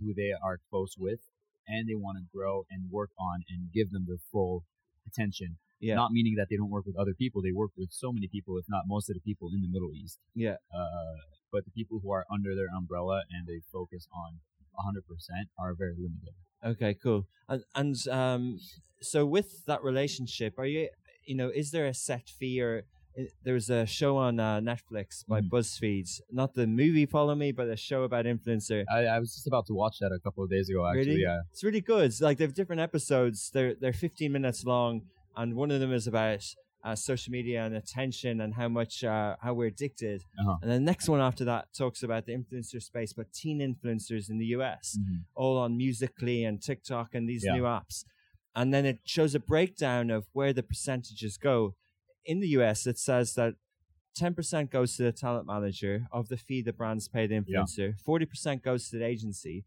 who 0.01 0.12
they 0.14 0.31
are 0.44 0.59
close 0.70 0.94
with, 0.99 1.20
and 1.66 1.88
they 1.88 1.94
want 1.94 2.18
to 2.18 2.25
grow 2.35 2.66
and 2.70 2.90
work 2.90 3.11
on 3.18 3.42
and 3.49 3.72
give 3.72 3.90
them 3.90 4.05
their 4.07 4.20
full 4.31 4.64
attention. 5.07 5.57
Yeah, 5.80 5.94
Not 5.94 6.10
meaning 6.12 6.34
that 6.36 6.48
they 6.50 6.56
don't 6.56 6.70
work 6.70 6.86
with 6.86 6.96
other 6.96 7.14
people. 7.14 7.42
They 7.42 7.52
work 7.52 7.70
with 7.76 7.90
so 7.92 8.12
many 8.12 8.28
people, 8.28 8.56
if 8.58 8.64
not 8.68 8.82
most 8.86 9.08
of 9.10 9.14
the 9.14 9.20
people 9.20 9.50
in 9.54 9.60
the 9.60 9.68
Middle 9.68 9.92
East. 9.94 10.18
yeah. 10.34 10.56
Uh, 10.74 11.16
but 11.52 11.64
the 11.64 11.70
people 11.70 12.00
who 12.02 12.10
are 12.10 12.24
under 12.32 12.54
their 12.54 12.68
umbrella 12.76 13.22
and 13.30 13.46
they 13.46 13.60
focus 13.72 14.08
on 14.12 14.40
100% 14.78 15.00
are 15.58 15.74
very 15.74 15.94
limited. 15.96 16.34
Okay, 16.64 16.94
cool. 17.02 17.26
And 17.48 17.62
and 17.74 17.96
um, 18.08 18.58
so 19.00 19.24
with 19.24 19.64
that 19.66 19.82
relationship, 19.82 20.54
are 20.58 20.66
you 20.66 20.88
you 21.24 21.36
know 21.36 21.48
is 21.48 21.70
there 21.70 21.86
a 21.86 21.94
set 21.94 22.28
fee 22.28 22.60
or 22.60 22.82
i- 23.18 23.28
there 23.44 23.54
was 23.54 23.70
a 23.70 23.86
show 23.86 24.16
on 24.16 24.40
uh, 24.40 24.60
Netflix 24.60 25.24
by 25.26 25.40
Mhm. 25.40 25.48
BuzzFeed, 25.50 26.08
not 26.32 26.54
the 26.54 26.66
movie 26.66 27.06
Follow 27.06 27.34
Me, 27.34 27.52
but 27.52 27.68
a 27.68 27.76
show 27.76 28.02
about 28.02 28.24
influencer. 28.24 28.84
I, 28.90 29.00
I 29.16 29.18
was 29.18 29.34
just 29.34 29.46
about 29.46 29.66
to 29.66 29.74
watch 29.74 29.96
that 30.00 30.12
a 30.12 30.18
couple 30.18 30.42
of 30.44 30.50
days 30.50 30.68
ago, 30.68 30.86
actually. 30.86 31.06
Really? 31.10 31.22
Yeah. 31.22 31.40
It's 31.52 31.62
really 31.64 31.80
good. 31.80 32.04
It's 32.06 32.20
like 32.20 32.38
they 32.38 32.44
have 32.44 32.54
different 32.54 32.80
episodes. 32.80 33.50
They're 33.54 33.74
they're 33.80 33.92
15 33.92 34.32
minutes 34.32 34.64
long, 34.64 35.02
and 35.37 35.55
one 35.55 35.70
of 35.70 35.81
them 35.81 35.92
is 35.92 36.07
about 36.07 36.44
uh, 36.85 36.94
social 36.94 37.33
media 37.33 37.64
and 37.64 37.75
attention 37.75 38.40
and 38.40 38.55
how 38.55 38.68
much 38.68 39.03
uh, 39.05 39.37
how 39.40 39.53
we're 39.55 39.66
addicted. 39.66 40.22
Uh-huh. 40.38 40.57
And 40.62 40.70
the 40.70 40.79
next 40.81 41.09
one 41.09 41.20
after 41.20 41.44
that 41.44 41.68
talks 41.77 42.03
about 42.03 42.27
the 42.27 42.33
influencer 42.33 42.81
space, 42.83 43.12
but 43.12 43.33
teen 43.33 43.59
influencers 43.61 44.31
in 44.31 44.38
the 44.38 44.46
US, 44.57 44.96
Mhm. 44.99 45.25
all 45.35 45.59
on 45.59 45.77
Musical.ly 45.77 46.44
and 46.49 46.62
TikTok 46.62 47.14
and 47.14 47.29
these 47.29 47.44
Yeah. 47.44 47.55
new 47.55 47.62
apps. 47.64 48.05
And 48.55 48.72
then 48.72 48.87
it 48.87 49.01
shows 49.05 49.35
a 49.35 49.40
breakdown 49.40 50.11
of 50.11 50.29
where 50.33 50.53
the 50.53 50.62
percentages 50.62 51.37
go. 51.37 51.75
In 52.25 52.40
the 52.40 52.49
US, 52.59 52.87
it 52.87 52.99
says 52.99 53.35
that 53.35 53.55
10% 54.14 54.70
goes 54.70 54.96
to 54.96 55.03
the 55.03 55.12
talent 55.12 55.46
manager 55.46 56.07
of 56.12 56.29
the 56.29 56.37
fee 56.38 56.62
the 56.62 56.72
brands 56.72 57.09
pay 57.09 57.27
the 57.27 57.35
Yeah. 57.35 57.40
influencer. 57.64 58.01
40% 58.01 58.62
goes 58.62 58.88
to 58.90 58.99
the 58.99 59.05
agency. 59.05 59.64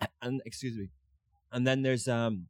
And 0.22 0.40
excuse 0.46 0.76
me. 0.76 0.88
And 1.50 1.66
then 1.66 1.82
there's 1.82 2.06
um 2.08 2.48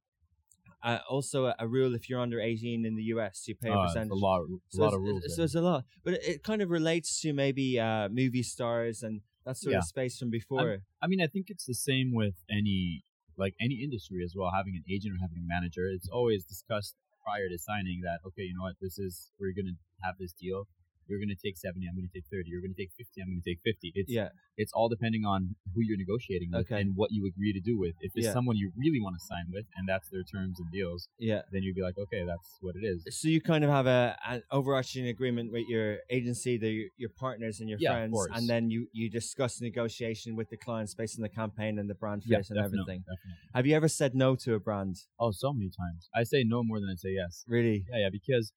uh, 0.83 0.99
also 1.09 1.47
a, 1.47 1.55
a 1.59 1.67
rule 1.69 1.95
if 1.95 2.09
you're 2.09 2.21
under 2.21 2.41
18 2.41 2.85
in 2.85 2.95
the 2.97 3.05
US, 3.15 3.47
you 3.49 3.55
pay 3.55 3.69
a 3.71 3.75
Uh, 3.75 3.87
percentage. 3.87 4.11
a 4.11 4.15
lot, 4.15 4.43
a 4.43 4.47
So 4.71 4.81
lot 4.83 4.87
it's- 4.89 4.95
of 4.97 5.01
rules. 5.03 5.19
it's- 5.25 5.37
So 5.37 5.43
there's 5.43 5.55
a 5.55 5.61
lot, 5.63 5.85
but 6.05 6.15
it, 6.15 6.23
it 6.25 6.43
kind 6.43 6.61
of 6.63 6.71
relates 6.71 7.21
to 7.23 7.33
maybe 7.33 7.79
uh, 7.79 8.09
movie 8.09 8.43
stars 8.43 9.03
and 9.03 9.23
that 9.45 9.57
sort 9.57 9.73
Yeah. 9.73 9.79
of 9.79 9.85
space 9.85 10.19
from 10.19 10.31
before. 10.31 10.83
I 11.01 11.07
mean, 11.07 11.21
I 11.21 11.27
think 11.27 11.51
it's 11.51 11.67
the 11.67 11.75
same 11.75 12.13
with 12.13 12.37
any 12.51 13.05
like 13.39 13.55
any 13.61 13.77
industry 13.83 14.23
as 14.23 14.35
well. 14.37 14.51
Having 14.55 14.77
an 14.77 14.85
agent 14.95 15.15
or 15.15 15.19
having 15.21 15.39
a 15.39 15.47
manager, 15.47 15.87
it's 15.89 16.09
always 16.09 16.45
discussed 16.45 16.95
prior 17.25 17.49
to 17.49 17.59
signing 17.59 18.01
that 18.03 18.19
okay, 18.27 18.43
you 18.43 18.55
know 18.55 18.63
what, 18.63 18.77
this 18.81 18.99
is 18.99 19.31
we're 19.41 19.53
gonna 19.53 19.77
have 20.03 20.17
this 20.19 20.33
deal. 20.33 20.69
You're 21.09 21.21
gonna 21.21 21.35
take 21.43 21.57
seventy. 21.57 21.87
I'm 21.89 21.97
gonna 21.97 22.09
take 22.15 22.25
thirty. 22.31 22.51
You're 22.51 22.61
gonna 22.63 22.75
take 22.79 22.93
fifty. 22.97 23.21
I'm 23.21 23.29
gonna 23.29 23.41
take 23.47 23.61
fifty. 23.65 23.93
It's 23.95 24.11
yeah, 24.11 24.29
it's 24.57 24.73
all 24.73 24.89
depending 24.89 25.25
on 25.25 25.55
who 25.75 25.81
you're 25.83 25.97
negotiating 25.99 26.51
with 26.53 26.67
Okay. 26.71 26.81
and 26.81 26.93
what 26.97 27.11
you 27.13 27.27
agree 27.27 27.53
to 27.53 27.61
do 27.61 27.79
with. 27.79 27.95
If 28.01 28.13
it's 28.15 28.27
Yeah. 28.27 28.33
someone 28.33 28.57
you 28.57 28.73
really 28.77 29.01
want 29.01 29.17
to 29.19 29.25
sign 29.25 29.47
with 29.53 29.67
and 29.77 29.89
that's 29.89 30.09
their 30.11 30.23
terms 30.25 30.61
and 30.61 30.71
deals, 30.71 31.09
yeah. 31.19 31.43
then 31.53 31.63
you'd 31.63 31.75
be 31.75 31.83
like, 31.83 31.99
okay, 31.99 32.25
that's 32.27 32.59
what 32.61 32.75
it 32.77 32.85
is. 32.85 33.05
So 33.11 33.29
you 33.29 33.41
kind 33.41 33.65
of 33.65 33.71
have 33.71 33.87
a 33.87 34.17
an 34.27 34.43
overarching 34.51 35.07
agreement 35.09 35.53
with 35.53 35.67
your 35.69 35.99
agency, 36.11 36.57
the, 36.59 36.89
your 36.97 37.11
partners, 37.11 37.61
and 37.61 37.69
your 37.69 37.79
Yeah, 37.79 37.91
friends, 37.93 38.17
and 38.35 38.49
then 38.49 38.71
you 38.71 38.87
you 38.93 39.11
discuss 39.11 39.61
negotiation 39.61 40.37
with 40.37 40.49
the 40.51 40.57
clients 40.57 40.95
based 40.95 41.19
on 41.19 41.23
the 41.23 41.29
campaign 41.29 41.79
and 41.79 41.89
the 41.89 41.95
brand 41.95 42.23
fit 42.23 42.31
Yeah, 42.31 42.37
and 42.37 42.45
definitely, 42.59 42.65
everything. 42.65 43.01
definitely. 43.01 43.49
Have 43.55 43.67
you 43.67 43.75
ever 43.77 43.89
said 43.89 44.15
no 44.15 44.37
to 44.37 44.55
a 44.55 44.61
brand? 44.61 44.97
Oh, 45.19 45.31
so 45.31 45.53
many 45.53 45.71
times. 45.71 46.09
I 46.15 46.23
say 46.25 46.45
no 46.45 46.63
more 46.63 46.79
than 46.81 46.89
I 46.91 46.97
say 46.97 47.11
yes. 47.23 47.45
Really? 47.47 47.85
Yeah, 47.91 47.99
yeah, 48.05 48.11
because 48.11 48.53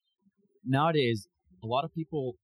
nowadays 0.63 1.27
a 1.65 1.67
lot 1.67 1.83
of 1.83 1.93
people 1.93 2.35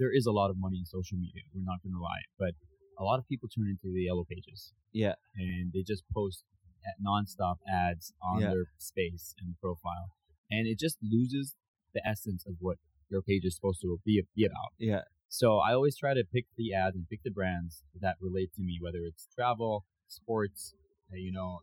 there 0.00 0.12
is 0.18 0.24
a 0.24 0.32
lot 0.32 0.48
of 0.48 0.56
money 0.56 0.78
in 0.78 0.86
social 0.86 1.18
media. 1.18 1.42
We're 1.54 1.68
not 1.72 1.80
gonna 1.84 2.00
lie, 2.00 2.24
but 2.38 2.52
a 2.98 3.04
lot 3.04 3.18
of 3.18 3.28
people 3.28 3.48
turn 3.48 3.68
into 3.68 3.92
the 3.94 4.02
yellow 4.08 4.24
pages 4.24 4.72
Yeah, 4.92 5.14
and 5.36 5.70
they 5.72 5.82
just 5.82 6.04
post 6.14 6.44
at 6.88 6.94
nonstop 7.08 7.56
ads 7.68 8.12
on 8.22 8.40
Yeah. 8.40 8.50
their 8.52 8.66
space 8.78 9.34
and 9.40 9.54
profile, 9.60 10.08
and 10.50 10.66
it 10.66 10.78
just 10.78 10.96
loses 11.02 11.54
the 11.94 12.02
essence 12.06 12.46
of 12.46 12.54
what 12.60 12.78
your 13.10 13.22
page 13.22 13.44
is 13.44 13.54
supposed 13.54 13.80
to 13.82 14.00
be 14.06 14.22
be 14.34 14.44
about. 14.46 14.72
yeah, 14.78 15.02
So 15.28 15.58
I 15.58 15.74
always 15.74 15.96
try 16.02 16.14
to 16.14 16.24
pick 16.24 16.46
the 16.56 16.72
ads 16.72 16.96
and 16.96 17.06
pick 17.08 17.22
the 17.22 17.30
brands 17.30 17.84
that 18.00 18.16
relate 18.20 18.50
to 18.56 18.62
me, 18.62 18.78
whether 18.80 19.00
it's 19.10 19.28
travel, 19.34 19.84
sports, 20.08 20.74
uh, 21.12 21.16
you 21.16 21.32
know, 21.32 21.60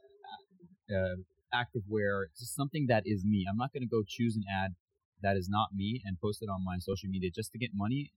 uh, 0.95 1.15
active 1.51 1.83
wear, 1.87 2.27
just 2.37 2.55
something 2.55 2.85
that 2.87 3.03
is 3.05 3.25
me. 3.25 3.45
I'm 3.49 3.57
not 3.57 3.73
going 3.73 3.81
to 3.81 3.87
go 3.97 4.03
choose 4.07 4.35
an 4.35 4.43
ad 4.61 4.75
that 5.21 5.37
is 5.37 5.47
not 5.49 5.69
me 5.73 6.01
and 6.05 6.19
post 6.19 6.41
it 6.41 6.49
on 6.49 6.63
my 6.63 6.77
social 6.79 7.09
media 7.09 7.29
just 7.33 7.51
to 7.53 7.57
get 7.57 7.71
money 7.73 8.11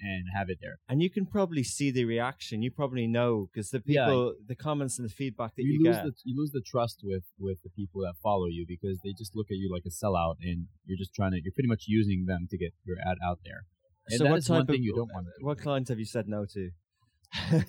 and 0.00 0.24
have 0.34 0.50
it 0.50 0.58
there. 0.60 0.78
And 0.88 1.02
you 1.02 1.10
can 1.10 1.24
probably 1.26 1.62
see 1.62 1.90
the 1.90 2.04
reaction. 2.04 2.62
You 2.62 2.70
probably 2.70 3.06
know 3.06 3.48
because 3.52 3.70
the 3.70 3.82
Yeah. 3.84 4.06
people, 4.06 4.34
the 4.46 4.56
comments 4.56 4.98
and 4.98 5.08
the 5.08 5.12
feedback 5.12 5.54
that 5.56 5.62
you, 5.62 5.74
you, 5.74 5.84
lose 5.88 5.96
get. 5.96 6.04
the 6.04 6.12
you 6.24 6.36
lose 6.36 6.50
the 6.50 6.60
trust 6.60 7.00
with 7.02 7.24
with 7.38 7.62
the 7.62 7.70
people 7.70 8.00
that 8.02 8.14
follow 8.22 8.46
you 8.46 8.64
because 8.66 8.98
they 9.04 9.12
just 9.12 9.36
look 9.36 9.46
at 9.50 9.56
you 9.56 9.70
like 9.72 9.84
a 9.86 9.90
sellout 9.90 10.36
and 10.42 10.66
you're 10.84 10.98
just 10.98 11.14
trying 11.14 11.32
to 11.32 11.40
you're 11.42 11.52
pretty 11.52 11.68
much 11.68 11.84
using 11.86 12.26
them 12.26 12.46
to 12.50 12.58
get 12.58 12.72
your 12.84 12.96
ad 13.06 13.18
out 13.24 13.38
there. 13.44 13.66
And 14.08 14.18
so 14.18 14.26
what 14.26 14.44
type 14.44 14.54
one 14.54 14.60
of 14.62 14.66
thing 14.66 14.82
you 14.82 14.94
don't 14.94 15.12
want 15.12 15.26
to 15.26 15.32
do. 15.38 15.46
What 15.46 15.58
clients 15.60 15.88
have 15.90 15.98
you 15.98 16.04
said 16.04 16.28
no 16.28 16.44
to? 16.46 16.70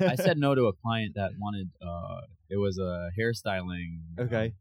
I 0.01 0.15
said 0.15 0.37
no 0.37 0.53
to 0.59 0.65
a 0.65 0.73
client 0.73 1.13
that 1.15 1.31
wanted 1.39 1.69
uh 1.81 2.21
it 2.49 2.57
was 2.57 2.77
a 2.77 3.09
hairstyling 3.19 4.01
um, 4.19 4.25
Okay. 4.25 4.53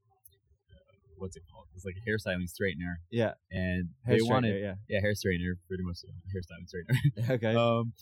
What's 1.24 1.36
it 1.40 1.44
called? 1.50 1.66
It's 1.74 1.84
like 1.88 1.96
a 2.00 2.04
hairstyling 2.08 2.48
straightener 2.56 2.94
Yeah. 3.10 3.32
and 3.50 3.88
Hair 4.06 4.16
they 4.16 4.22
wanted 4.22 4.54
straightener, 4.54 4.76
yeah 4.92 5.00
hair 5.00 5.14
straightener 5.22 5.52
pretty 5.68 5.84
much 5.88 5.98
a 6.04 6.12
hairstyling 6.32 6.66
straightener. 6.72 7.30
Okay. 7.36 7.54
um 7.64 7.92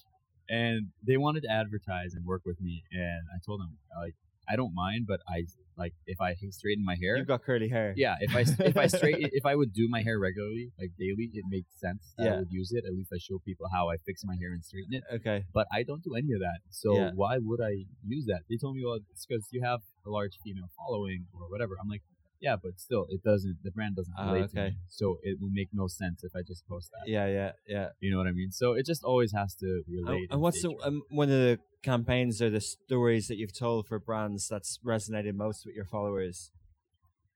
and 0.48 0.88
they 1.06 1.16
wanted 1.16 1.42
to 1.46 1.50
advertise 1.62 2.14
and 2.16 2.22
work 2.26 2.42
with 2.44 2.60
me 2.60 2.82
and 2.90 3.22
I 3.34 3.38
told 3.46 3.60
them 3.62 3.72
like 4.04 4.16
I 4.52 4.56
don't 4.56 4.74
mind 4.74 5.02
but 5.12 5.20
I 5.28 5.38
like 5.82 5.94
if 6.14 6.20
I 6.20 6.34
straighten 6.50 6.84
my 6.84 6.96
hair 7.02 7.14
You've 7.16 7.28
got 7.34 7.42
curly 7.48 7.68
hair. 7.76 7.94
yeah 7.96 8.16
if 8.26 8.32
I 8.34 8.40
if 8.70 8.76
I 8.76 8.86
straight 8.88 9.16
if 9.40 9.46
I 9.46 9.54
would 9.54 9.72
do 9.72 9.86
my 9.96 10.02
hair 10.02 10.18
regularly 10.18 10.66
like 10.80 10.90
daily 10.98 11.26
it 11.40 11.44
makes 11.56 11.70
sense 11.84 12.02
that 12.18 12.24
Yeah. 12.26 12.34
I 12.34 12.38
would 12.40 12.52
use 12.60 12.70
it 12.72 12.82
at 12.88 12.92
least 12.98 13.10
I 13.14 13.18
show 13.28 13.38
people 13.48 13.66
how 13.76 13.84
I 13.88 13.96
fix 14.08 14.16
my 14.30 14.36
hair 14.42 14.50
and 14.56 14.62
straighten 14.70 14.94
it 14.98 15.04
Okay. 15.18 15.38
but 15.58 15.66
I 15.78 15.80
don't 15.88 16.02
do 16.08 16.12
any 16.20 16.32
of 16.36 16.40
that. 16.48 16.58
So 16.82 16.88
Yeah. 16.98 17.10
why 17.14 17.34
would 17.48 17.62
I 17.70 17.74
use 18.16 18.26
that? 18.32 18.40
They 18.50 18.58
told 18.62 18.72
me, 18.76 18.82
well, 18.84 18.98
it's 19.12 19.24
because 19.24 19.46
you 19.54 19.60
have 19.70 19.80
a 20.08 20.10
large 20.18 20.34
female 20.44 20.68
following 20.76 21.20
or 21.32 21.48
whatever. 21.52 21.74
I'm 21.80 21.88
like, 21.94 22.02
yeah, 22.46 22.56
but 22.62 22.72
still, 22.86 23.06
it 23.08 23.22
doesn't. 23.22 23.56
The 23.62 23.70
brand 23.70 23.94
doesn't 23.96 24.14
Ah, 24.18 24.32
relate 24.32 24.50
to 24.50 24.58
okay. 24.60 24.68
me, 24.70 24.76
so 24.88 25.18
it 25.22 25.34
will 25.40 25.50
make 25.60 25.70
no 25.72 25.86
sense 25.86 26.18
if 26.24 26.32
I 26.36 26.42
just 26.52 26.62
post 26.68 26.90
that. 26.94 27.04
Yeah. 27.16 27.26
Yeah. 27.38 27.52
Yeah. 27.76 27.88
You 28.00 28.10
know 28.10 28.18
what 28.18 28.26
I 28.26 28.32
mean? 28.32 28.50
So 28.50 28.66
it 28.74 28.84
just 28.92 29.02
always 29.04 29.32
has 29.40 29.54
to 29.62 29.70
And, 29.86 29.96
relate. 30.06 30.28
and 30.32 30.40
what's 30.44 30.60
the, 30.60 30.70
um, 30.82 31.02
one 31.08 31.30
of 31.30 31.40
the 31.48 31.58
campaigns 31.82 32.42
or 32.42 32.50
the 32.50 32.60
stories 32.60 33.24
that 33.28 33.36
you've 33.40 33.56
told 33.66 33.86
for 33.88 33.98
brands 33.98 34.48
that's 34.52 34.78
resonated 34.84 35.34
most 35.34 35.64
with 35.66 35.74
your 35.74 35.86
followers? 35.86 36.50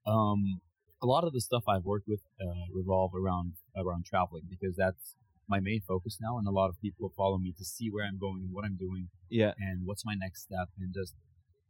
um, 0.07 0.61
a 1.03 1.07
lot 1.07 1.25
of 1.25 1.33
the 1.33 1.41
stuff 1.41 1.65
I've 1.69 1.85
worked 1.85 2.09
with 2.09 2.21
uh, 2.41 2.65
revolve 2.75 3.13
around 3.15 3.53
around 3.77 4.07
traveling 4.07 4.45
because 4.49 4.75
that's 4.77 5.15
my 5.49 5.61
main 5.61 5.81
focus 5.87 6.19
now, 6.21 6.39
and 6.39 6.47
a 6.49 6.51
lot 6.51 6.69
of 6.71 6.81
people 6.81 7.13
follow 7.17 7.39
me 7.39 7.53
to 7.59 7.65
see 7.65 7.89
where 7.91 8.05
I'm 8.05 8.19
going, 8.19 8.43
and 8.45 8.53
what 8.53 8.65
I'm 8.65 8.77
doing, 8.77 9.09
Yeah. 9.31 9.53
and 9.59 9.87
what's 9.87 10.05
my 10.05 10.15
next 10.15 10.43
step, 10.43 10.69
and 10.79 10.93
just 10.93 11.15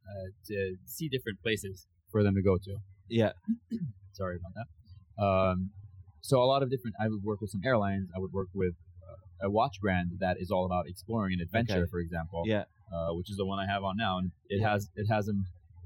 uh, 0.09 0.29
to 0.47 0.77
see 0.87 1.09
different 1.09 1.43
places 1.43 1.87
for 2.11 2.23
them 2.23 2.35
to 2.37 2.43
go 2.43 2.57
to. 2.57 2.77
Yeah. 3.09 3.33
Sorry 4.13 4.37
about 4.37 4.53
that. 4.57 5.23
Um, 5.23 5.71
so 6.23 6.43
a 6.43 6.45
lot 6.47 6.63
of 6.63 6.71
different. 6.71 6.97
I 7.01 7.09
would 7.09 7.23
work 7.23 7.41
with 7.41 7.51
some 7.51 7.61
airlines. 7.65 8.09
I 8.15 8.19
would 8.19 8.33
work 8.33 8.49
with 8.55 8.75
uh, 9.07 9.47
a 9.47 9.51
watch 9.51 9.81
brand 9.81 10.13
that 10.21 10.37
is 10.41 10.51
all 10.51 10.65
about 10.65 10.89
exploring 10.89 11.35
and 11.35 11.43
adventure, 11.43 11.83
Okay. 11.83 11.91
for 11.91 12.01
example. 12.01 12.43
Yeah. 12.47 12.65
Uh, 12.93 13.09
which 13.15 13.31
is 13.31 13.37
the 13.37 13.45
one 13.47 13.59
I 13.59 13.67
have 13.73 13.83
on 13.85 13.97
now, 13.97 14.19
and 14.19 14.31
it 14.49 14.61
Yeah. 14.61 14.71
has 14.73 14.89
it 14.97 15.07
has 15.11 15.29
a 15.29 15.33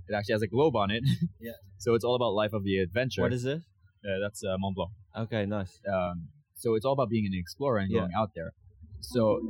it 0.09 0.15
actually 0.15 0.33
has 0.35 0.43
a 0.43 0.47
globe 0.49 0.77
on 0.77 0.91
it. 0.91 1.03
Yeah. 1.41 1.53
So 1.79 1.95
it's 1.95 2.05
all 2.05 2.15
about 2.15 2.35
life 2.35 2.53
of 2.53 2.63
the 2.65 2.79
adventure. 2.79 3.23
What 3.23 3.33
is 3.33 3.43
this? 3.43 3.63
Uh, 4.05 4.19
that's 4.23 4.43
uh, 4.45 4.57
Mont 4.59 4.75
Blanc. 4.77 4.91
Okay. 5.17 5.47
Nice. 5.47 5.81
Um, 5.91 6.29
so 6.55 6.75
it's 6.75 6.85
all 6.85 6.93
about 6.93 7.09
being 7.11 7.27
an 7.27 7.33
explorer 7.35 7.79
and 7.79 7.91
Yeah. 7.91 8.01
going 8.01 8.13
out 8.17 8.31
there. 8.35 8.53
So 9.01 9.41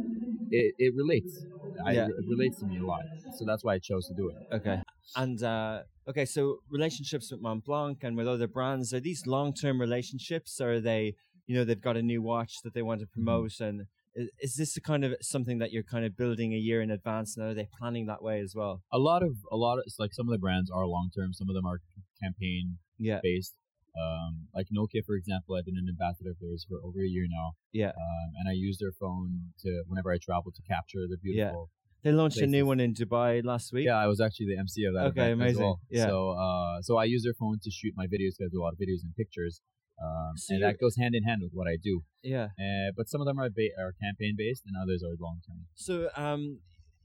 it, 0.51 0.75
it 0.79 0.95
relates. 0.97 1.47
I, 1.87 1.93
Yeah. 1.93 2.07
It 2.07 2.25
relates 2.29 2.59
to 2.61 2.67
me 2.67 2.79
a 2.79 2.85
lot. 2.85 3.03
So 3.37 3.45
that's 3.47 3.65
why 3.65 3.75
I 3.75 3.79
chose 3.79 4.07
to 4.09 4.15
do 4.15 4.31
it. 4.31 4.55
Okay. 4.57 4.83
And 5.17 5.43
uh, 5.43 5.83
okay, 6.09 6.25
so 6.25 6.59
relationships 6.71 7.31
with 7.31 7.41
Mont 7.41 7.65
Blanc 7.65 7.99
and 8.03 8.17
with 8.17 8.29
other 8.29 8.49
brands 8.49 8.93
are 8.93 9.01
these 9.01 9.27
long-term 9.27 9.81
relationships, 9.81 10.61
or 10.61 10.73
are 10.75 10.81
they, 10.81 11.15
you 11.47 11.57
know, 11.57 11.65
they've 11.65 11.81
got 11.81 11.97
a 11.97 12.03
new 12.03 12.23
watch 12.23 12.55
that 12.65 12.75
they 12.75 12.83
want 12.83 13.01
to 13.01 13.07
Mm-hmm. 13.07 13.25
promote, 13.25 13.61
and 13.61 13.87
is, 14.15 14.29
is 14.41 14.55
this 14.57 14.77
a 14.77 14.81
kind 14.81 15.05
of 15.05 15.15
something 15.23 15.59
that 15.59 15.73
you're 15.73 15.83
kind 15.95 16.05
of 16.05 16.17
building 16.17 16.53
a 16.53 16.57
year 16.57 16.81
in 16.83 16.91
advance? 16.91 17.37
And 17.37 17.47
are 17.47 17.55
they 17.55 17.69
planning 17.79 18.07
that 18.07 18.23
way 18.23 18.41
as 18.41 18.55
well? 18.55 18.83
A 18.93 18.99
lot 18.99 19.23
of 19.23 19.33
a 19.51 19.57
lot 19.57 19.79
of 19.79 19.85
it's 19.87 19.99
like 19.99 20.13
some 20.13 20.29
of 20.29 20.33
the 20.33 20.39
brands 20.39 20.71
are 20.71 20.87
long 20.87 21.11
term. 21.17 21.33
Some 21.33 21.49
of 21.49 21.55
them 21.55 21.67
are 21.67 21.81
campaign 22.23 22.79
Yeah. 22.99 23.21
based. 23.23 23.55
Um, 23.99 24.47
like 24.55 24.67
Nokia, 24.75 25.05
for 25.05 25.15
example, 25.17 25.57
I've 25.57 25.65
been 25.65 25.77
an 25.79 25.89
ambassador 25.89 26.31
of 26.31 26.37
theirs 26.41 26.67
for 26.69 26.79
over 26.85 27.01
a 27.01 27.09
year 27.09 27.27
now. 27.29 27.53
Yeah. 27.73 27.89
Um, 27.89 28.29
and 28.39 28.49
I 28.49 28.53
use 28.53 28.79
their 28.79 28.93
phone 28.93 29.53
to 29.63 29.83
whenever 29.87 30.13
I 30.13 30.19
travel 30.19 30.53
to 30.53 30.63
capture 30.63 31.07
the 31.09 31.17
beautiful. 31.17 31.71
Yeah. 31.71 31.77
They 32.03 32.13
launched 32.13 32.39
a 32.39 32.47
new 32.47 32.65
one 32.65 32.81
in 32.81 32.95
Dubai 32.95 33.45
last 33.45 33.73
week. 33.75 33.85
Yeah, 33.85 33.99
I 33.99 34.07
was 34.07 34.21
actually 34.23 34.47
the 34.47 34.59
MC 34.59 34.85
of 34.85 34.95
that. 34.95 35.07
Okay, 35.09 35.33
amazing. 35.33 35.63
well. 35.63 35.81
Yeah. 35.91 36.07
So, 36.07 36.31
uh, 36.31 36.81
so 36.81 36.97
I 36.97 37.05
use 37.05 37.23
their 37.25 37.35
phone 37.35 37.59
to 37.63 37.71
shoot 37.71 37.93
my 37.95 38.07
videos 38.07 38.33
because 38.39 38.49
I 38.49 38.53
do 38.53 38.63
a 38.63 38.65
lot 38.65 38.73
of 38.73 38.79
videos 38.79 39.03
and 39.03 39.15
pictures, 39.15 39.61
um, 40.03 40.33
So 40.37 40.55
and 40.55 40.63
that 40.65 40.81
goes 40.81 40.97
hand 40.97 41.15
in 41.15 41.25
hand 41.25 41.43
with 41.43 41.53
what 41.53 41.69
I 41.69 41.77
do. 41.77 42.03
Yeah. 42.23 42.49
Uh, 42.59 42.93
but 42.97 43.11
some 43.11 43.21
of 43.21 43.27
them 43.27 43.39
are 43.39 43.51
ba- 43.51 43.77
are 43.79 43.93
campaign 44.03 44.35
based, 44.39 44.63
and 44.67 44.77
others 44.83 45.03
are 45.03 45.13
long 45.21 45.41
term. 45.47 45.67
So, 45.75 46.09
um, 46.17 46.61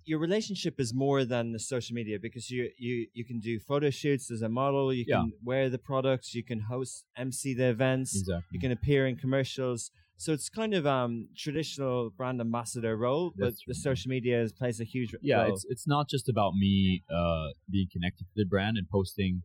your 0.06 0.20
relationship 0.20 0.80
is 0.80 0.94
more 0.94 1.26
than 1.26 1.52
the 1.52 1.60
social 1.60 1.94
media 1.96 2.18
because 2.20 2.50
you 2.52 2.70
you 2.78 3.08
you 3.13 3.26
can 3.26 3.39
do 3.39 3.60
photo 3.60 3.89
shoots 3.89 4.30
as 4.32 4.41
a 4.41 4.50
model. 4.50 4.94
You 4.94 5.06
Yeah. 5.08 5.15
can 5.22 5.34
wear 5.44 5.70
the 5.70 5.78
products. 5.91 6.34
You 6.36 6.44
can 6.44 6.60
host 6.74 7.06
MC 7.18 7.54
the 7.54 7.65
events. 7.70 8.12
Exactly. 8.15 8.54
you 8.54 8.60
can 8.60 8.72
appear 8.72 9.08
in 9.08 9.15
commercials. 9.18 9.91
So 10.18 10.32
it's 10.32 10.50
kind 10.50 10.74
of 10.74 10.86
um 10.88 11.13
traditional 11.36 12.10
brand 12.20 12.39
ambassador 12.39 12.96
role, 12.96 13.34
but 13.38 13.46
That's 13.46 13.63
the 13.68 13.76
social 13.89 14.10
media 14.10 14.41
is, 14.44 14.54
plays 14.54 14.80
a 14.80 14.86
huge 14.96 15.12
yeah, 15.22 15.41
role. 15.44 15.54
it's 15.54 15.65
it's 15.74 15.88
not 15.88 16.08
just 16.10 16.30
about 16.30 16.54
me 16.56 17.04
uh, 17.20 17.48
being 17.70 17.88
connected 17.91 18.26
to 18.30 18.36
the 18.41 18.46
brand 18.46 18.78
and 18.78 18.88
posting 18.89 19.41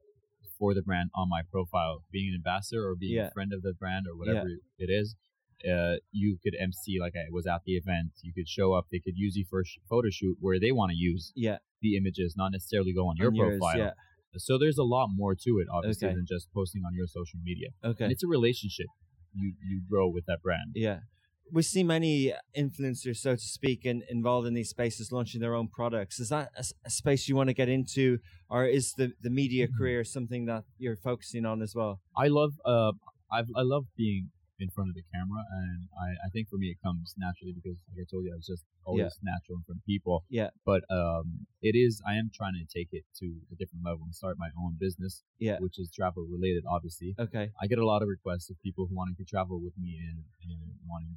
for 0.59 0.75
the 0.75 0.83
brand 0.83 1.09
on 1.15 1.27
my 1.37 1.41
profile, 1.55 2.03
being 2.13 2.29
an 2.29 2.35
ambassador 2.43 2.83
or 2.89 2.95
being 2.95 3.17
Yeah. 3.17 3.29
a 3.29 3.31
friend 3.37 3.53
of 3.57 3.63
the 3.63 3.73
brand 3.83 4.07
or 4.07 4.15
whatever 4.21 4.47
it 4.79 4.91
is. 4.91 5.17
Uh, 5.65 5.97
you 6.11 6.39
could 6.43 6.55
MC 6.59 6.99
like 7.01 7.15
I 7.17 7.31
was 7.31 7.47
at 7.47 7.63
the 7.65 7.73
event. 7.77 8.13
You 8.23 8.33
could 8.33 8.49
show 8.49 8.73
up. 8.73 8.87
They 8.91 8.99
could 9.01 9.17
use 9.17 9.37
you 9.37 9.45
for 9.49 9.61
a 9.61 9.65
sh- 9.65 9.79
photo 9.89 10.09
shoot 10.11 10.37
where 10.41 10.59
they 10.59 10.73
want 10.73 10.91
to 10.93 10.97
use 10.97 11.33
yeah, 11.35 11.59
the 11.83 11.97
images, 11.97 12.35
not 12.37 12.53
necessarily 12.53 12.93
go 12.93 13.09
on 13.09 13.17
your 13.17 13.29
on 13.29 13.35
yours, 13.35 13.59
profile. 13.59 13.79
Yeah, 13.79 13.93
So 14.37 14.59
there's 14.59 14.79
a 14.79 14.85
lot 14.85 15.09
more 15.15 15.35
to 15.35 15.51
it, 15.61 15.67
obviously, 15.73 16.09
Okay. 16.09 16.15
than 16.17 16.27
just 16.27 16.53
posting 16.53 16.83
on 16.87 16.95
your 16.95 17.07
social 17.07 17.41
media. 17.43 17.69
okay, 17.85 18.05
And 18.05 18.13
it's 18.13 18.23
a 18.23 18.29
relationship 18.29 18.87
you 19.35 19.53
you 19.69 19.81
grow 19.89 20.09
with 20.09 20.25
that 20.27 20.41
brand. 20.43 20.73
yeah. 20.75 21.01
We 21.53 21.63
see 21.63 21.83
many 21.83 22.33
influencers, 22.57 23.17
so 23.17 23.35
to 23.35 23.41
speak, 23.59 23.85
in, 23.85 24.03
involved 24.09 24.47
in 24.47 24.55
these 24.55 24.71
spaces, 24.71 25.11
launching 25.11 25.41
their 25.41 25.57
own 25.57 25.67
products. 25.67 26.21
Is 26.21 26.29
that 26.29 26.51
a 26.87 26.91
space 26.91 27.29
you 27.29 27.35
want 27.35 27.49
to 27.49 27.55
get 27.55 27.69
into, 27.69 28.19
or 28.49 28.67
is 28.67 28.93
the 28.95 29.13
the 29.21 29.31
media 29.31 29.67
Mhm. 29.67 29.77
career 29.77 30.05
something 30.05 30.47
that 30.47 30.63
you're 30.79 30.97
focusing 30.97 31.45
on 31.45 31.61
as 31.61 31.75
well? 31.75 32.01
I 32.17 32.29
love 32.29 32.53
uh 32.65 32.93
I 33.33 33.41
I 33.63 33.63
love 33.75 33.85
being 33.97 34.31
in 34.61 34.71
front 34.71 34.91
of 34.91 34.95
the 34.95 35.05
camera, 35.13 35.43
and 35.51 35.89
I 35.99 36.09
I 36.27 36.29
think 36.31 36.49
for 36.49 36.57
me 36.57 36.69
it 36.69 36.79
comes 36.85 37.15
naturally 37.17 37.53
because 37.53 37.77
like 37.89 38.05
I 38.05 38.07
told 38.11 38.25
you, 38.25 38.33
I 38.33 38.37
was 38.37 38.47
just 38.47 38.65
always 38.85 39.17
natural 39.23 39.59
in 39.59 39.65
front 39.65 39.81
of 39.81 39.87
people. 39.87 40.25
Yeah. 40.29 40.51
But 40.65 40.85
um, 40.91 41.47
it 41.63 41.75
is 41.75 42.01
I 42.07 42.15
am 42.15 42.31
trying 42.35 42.55
to 42.55 42.67
take 42.69 42.89
it 42.93 43.05
to 43.21 43.27
a 43.53 43.57
different 43.57 43.85
level 43.85 44.05
and 44.05 44.15
start 44.15 44.37
my 44.39 44.51
own 44.61 44.77
business. 44.79 45.23
Yeah. 45.39 45.59
Which 45.59 45.79
is 45.79 45.91
travel 45.91 46.27
related, 46.29 46.65
obviously. 46.69 47.15
Okay, 47.19 47.51
I 47.61 47.67
get 47.67 47.79
a 47.79 47.87
lot 47.87 48.03
of 48.03 48.09
requests 48.09 48.51
of 48.51 48.61
people 48.63 48.87
who 48.87 48.95
wanting 48.95 49.17
to 49.17 49.25
travel 49.25 49.61
with 49.61 49.77
me 49.79 49.99
and, 49.99 50.21
and 50.45 50.61
wanting 50.87 51.17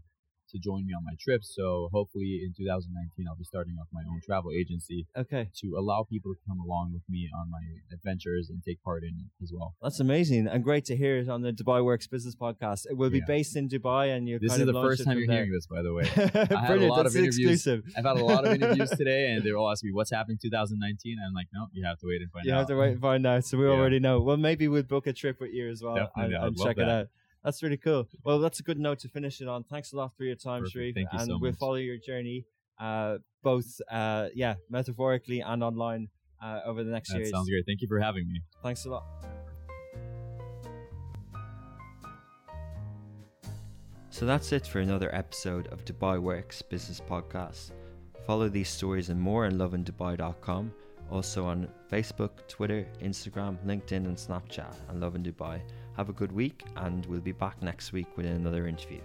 to 0.54 0.60
join 0.60 0.86
me 0.86 0.94
on 0.94 1.04
my 1.04 1.16
trips. 1.20 1.54
So 1.58 1.90
hopefully 1.92 2.42
in 2.46 2.54
2019 2.56 3.26
I'll 3.28 3.36
be 3.36 3.44
starting 3.44 3.76
off 3.82 3.88
my 3.92 4.02
own 4.10 4.20
travel 4.26 4.52
agency 4.52 5.08
okay, 5.18 5.50
to 5.62 5.68
allow 5.78 6.04
people 6.10 6.32
to 6.34 6.40
come 6.48 6.60
along 6.60 6.94
with 6.94 7.04
me 7.10 7.30
on 7.40 7.50
my 7.50 7.64
adventures 7.92 8.50
and 8.50 8.64
take 8.64 8.82
part 8.84 9.04
in 9.04 9.14
it 9.24 9.30
as 9.44 9.52
well. 9.56 9.76
that's 9.82 10.00
amazing 10.00 10.48
and 10.48 10.64
great 10.64 10.86
to 10.86 10.96
hear 10.96 11.18
it 11.18 11.28
on 11.30 11.42
the 11.42 11.52
Dubai 11.52 11.84
Works 11.84 12.08
Business 12.08 12.36
Podcast. 12.36 12.82
It 12.90 12.96
will 12.98 13.10
be 13.10 13.18
Yeah. 13.20 13.36
based 13.36 13.56
in 13.56 13.68
Dubai, 13.70 14.16
and 14.16 14.28
you. 14.30 14.40
This 14.40 14.58
is 14.58 14.66
the 14.66 14.74
first 14.74 15.04
time 15.06 15.18
you're 15.18 15.28
there. 15.28 15.38
hearing 15.46 15.52
this, 15.58 15.68
by 15.68 15.82
the 15.82 15.94
way. 15.98 16.04
Brilliant. 16.16 16.52
had 16.72 16.78
a 16.80 16.88
lot 16.88 17.04
That's 17.04 17.16
of 17.16 17.22
interviews. 17.24 17.38
exclusive. 17.68 17.80
I've 17.98 18.06
had 18.06 18.18
a 18.18 18.26
lot 18.34 18.46
of 18.46 18.54
interviews 18.54 18.90
today, 19.02 19.32
and 19.32 19.44
they're 19.44 19.58
all 19.58 19.70
asking 19.72 19.90
me 19.90 19.94
what's 19.94 20.12
happening 20.12 20.38
2019. 20.42 21.18
I'm 21.26 21.34
like, 21.34 21.48
no, 21.54 21.68
you 21.74 21.86
have 21.86 22.00
to 22.00 22.08
wait 22.08 22.22
and 22.22 22.32
find 22.32 22.46
You 22.46 22.54
out. 22.54 22.58
have 22.60 22.68
to 22.68 22.76
wait 22.76 22.92
and 22.94 23.02
find 23.02 23.26
out. 23.26 23.46
So 23.46 23.58
we 23.58 23.66
Yeah. 23.68 23.72
already 23.72 24.00
know. 24.00 24.22
Well, 24.22 24.38
maybe 24.38 24.68
we'll 24.68 24.84
book 24.84 25.08
a 25.08 25.14
trip 25.14 25.40
with 25.40 25.52
you 25.54 25.70
as 25.70 25.82
well 25.84 25.96
and, 25.96 26.08
Definitely, 26.08 26.36
and 26.36 26.58
love 26.58 26.68
check 26.68 26.78
it 26.78 26.90
out. 26.90 27.08
That's 27.44 27.62
really 27.62 27.78
cool. 27.78 28.08
Well, 28.24 28.40
that's 28.40 28.60
a 28.60 28.64
good 28.64 28.80
note 28.80 29.00
to 29.00 29.10
finish 29.10 29.42
it 29.42 29.48
on. 29.48 29.64
Thanks 29.66 29.92
a 29.92 29.98
lot 29.98 30.16
for 30.16 30.24
your 30.24 30.36
time, 30.36 30.62
Perfect. 30.62 30.74
Sharif. 30.74 30.96
Thank 30.96 31.10
you 31.12 31.20
and 31.20 31.28
so 31.28 31.38
we'll 31.40 31.52
much. 31.52 31.60
follow 31.60 31.76
your 31.76 31.98
journey, 31.98 32.46
uh, 32.80 33.18
both, 33.44 33.82
uh, 33.92 34.30
yeah, 34.34 34.56
metaphorically 34.70 35.42
and 35.42 35.62
online 35.64 36.08
uh, 36.42 36.62
over 36.66 36.84
the 36.84 36.92
next 36.92 37.10
That 37.12 37.18
years. 37.20 37.32
sounds 37.32 37.50
great. 37.50 37.66
Thank 37.66 37.82
you 37.82 37.88
for 37.88 38.00
having 38.00 38.28
me. 38.28 38.42
Thanks 38.62 38.86
a 38.86 38.90
lot. 38.90 39.04
So 44.10 44.26
that's 44.26 44.52
it 44.52 44.68
for 44.68 44.80
another 44.80 45.14
episode 45.14 45.68
of 45.68 45.84
Dubai 45.86 46.20
Works 46.22 46.62
Business 46.62 47.02
Podcast. 47.02 47.72
Follow 48.28 48.48
these 48.48 48.70
stories 48.70 49.10
and 49.10 49.20
more 49.20 49.46
on 49.48 49.54
lovindubai.com, 49.54 50.72
also 51.12 51.46
on 51.46 51.68
Facebook, 51.92 52.48
Twitter, 52.48 52.88
Instagram, 53.02 53.58
LinkedIn, 53.66 54.06
and 54.06 54.16
Snapchat, 54.16 54.74
and 54.90 55.02
Lovin 55.02 55.24
Dubai. 55.24 55.60
Have 55.96 56.10
a 56.10 56.14
good 56.14 56.32
week, 56.32 56.64
and 56.76 57.06
we'll 57.06 57.20
be 57.20 57.34
back 57.34 57.62
next 57.62 57.94
week 57.94 58.18
with 58.18 58.26
another 58.26 58.68
interview. 58.68 59.02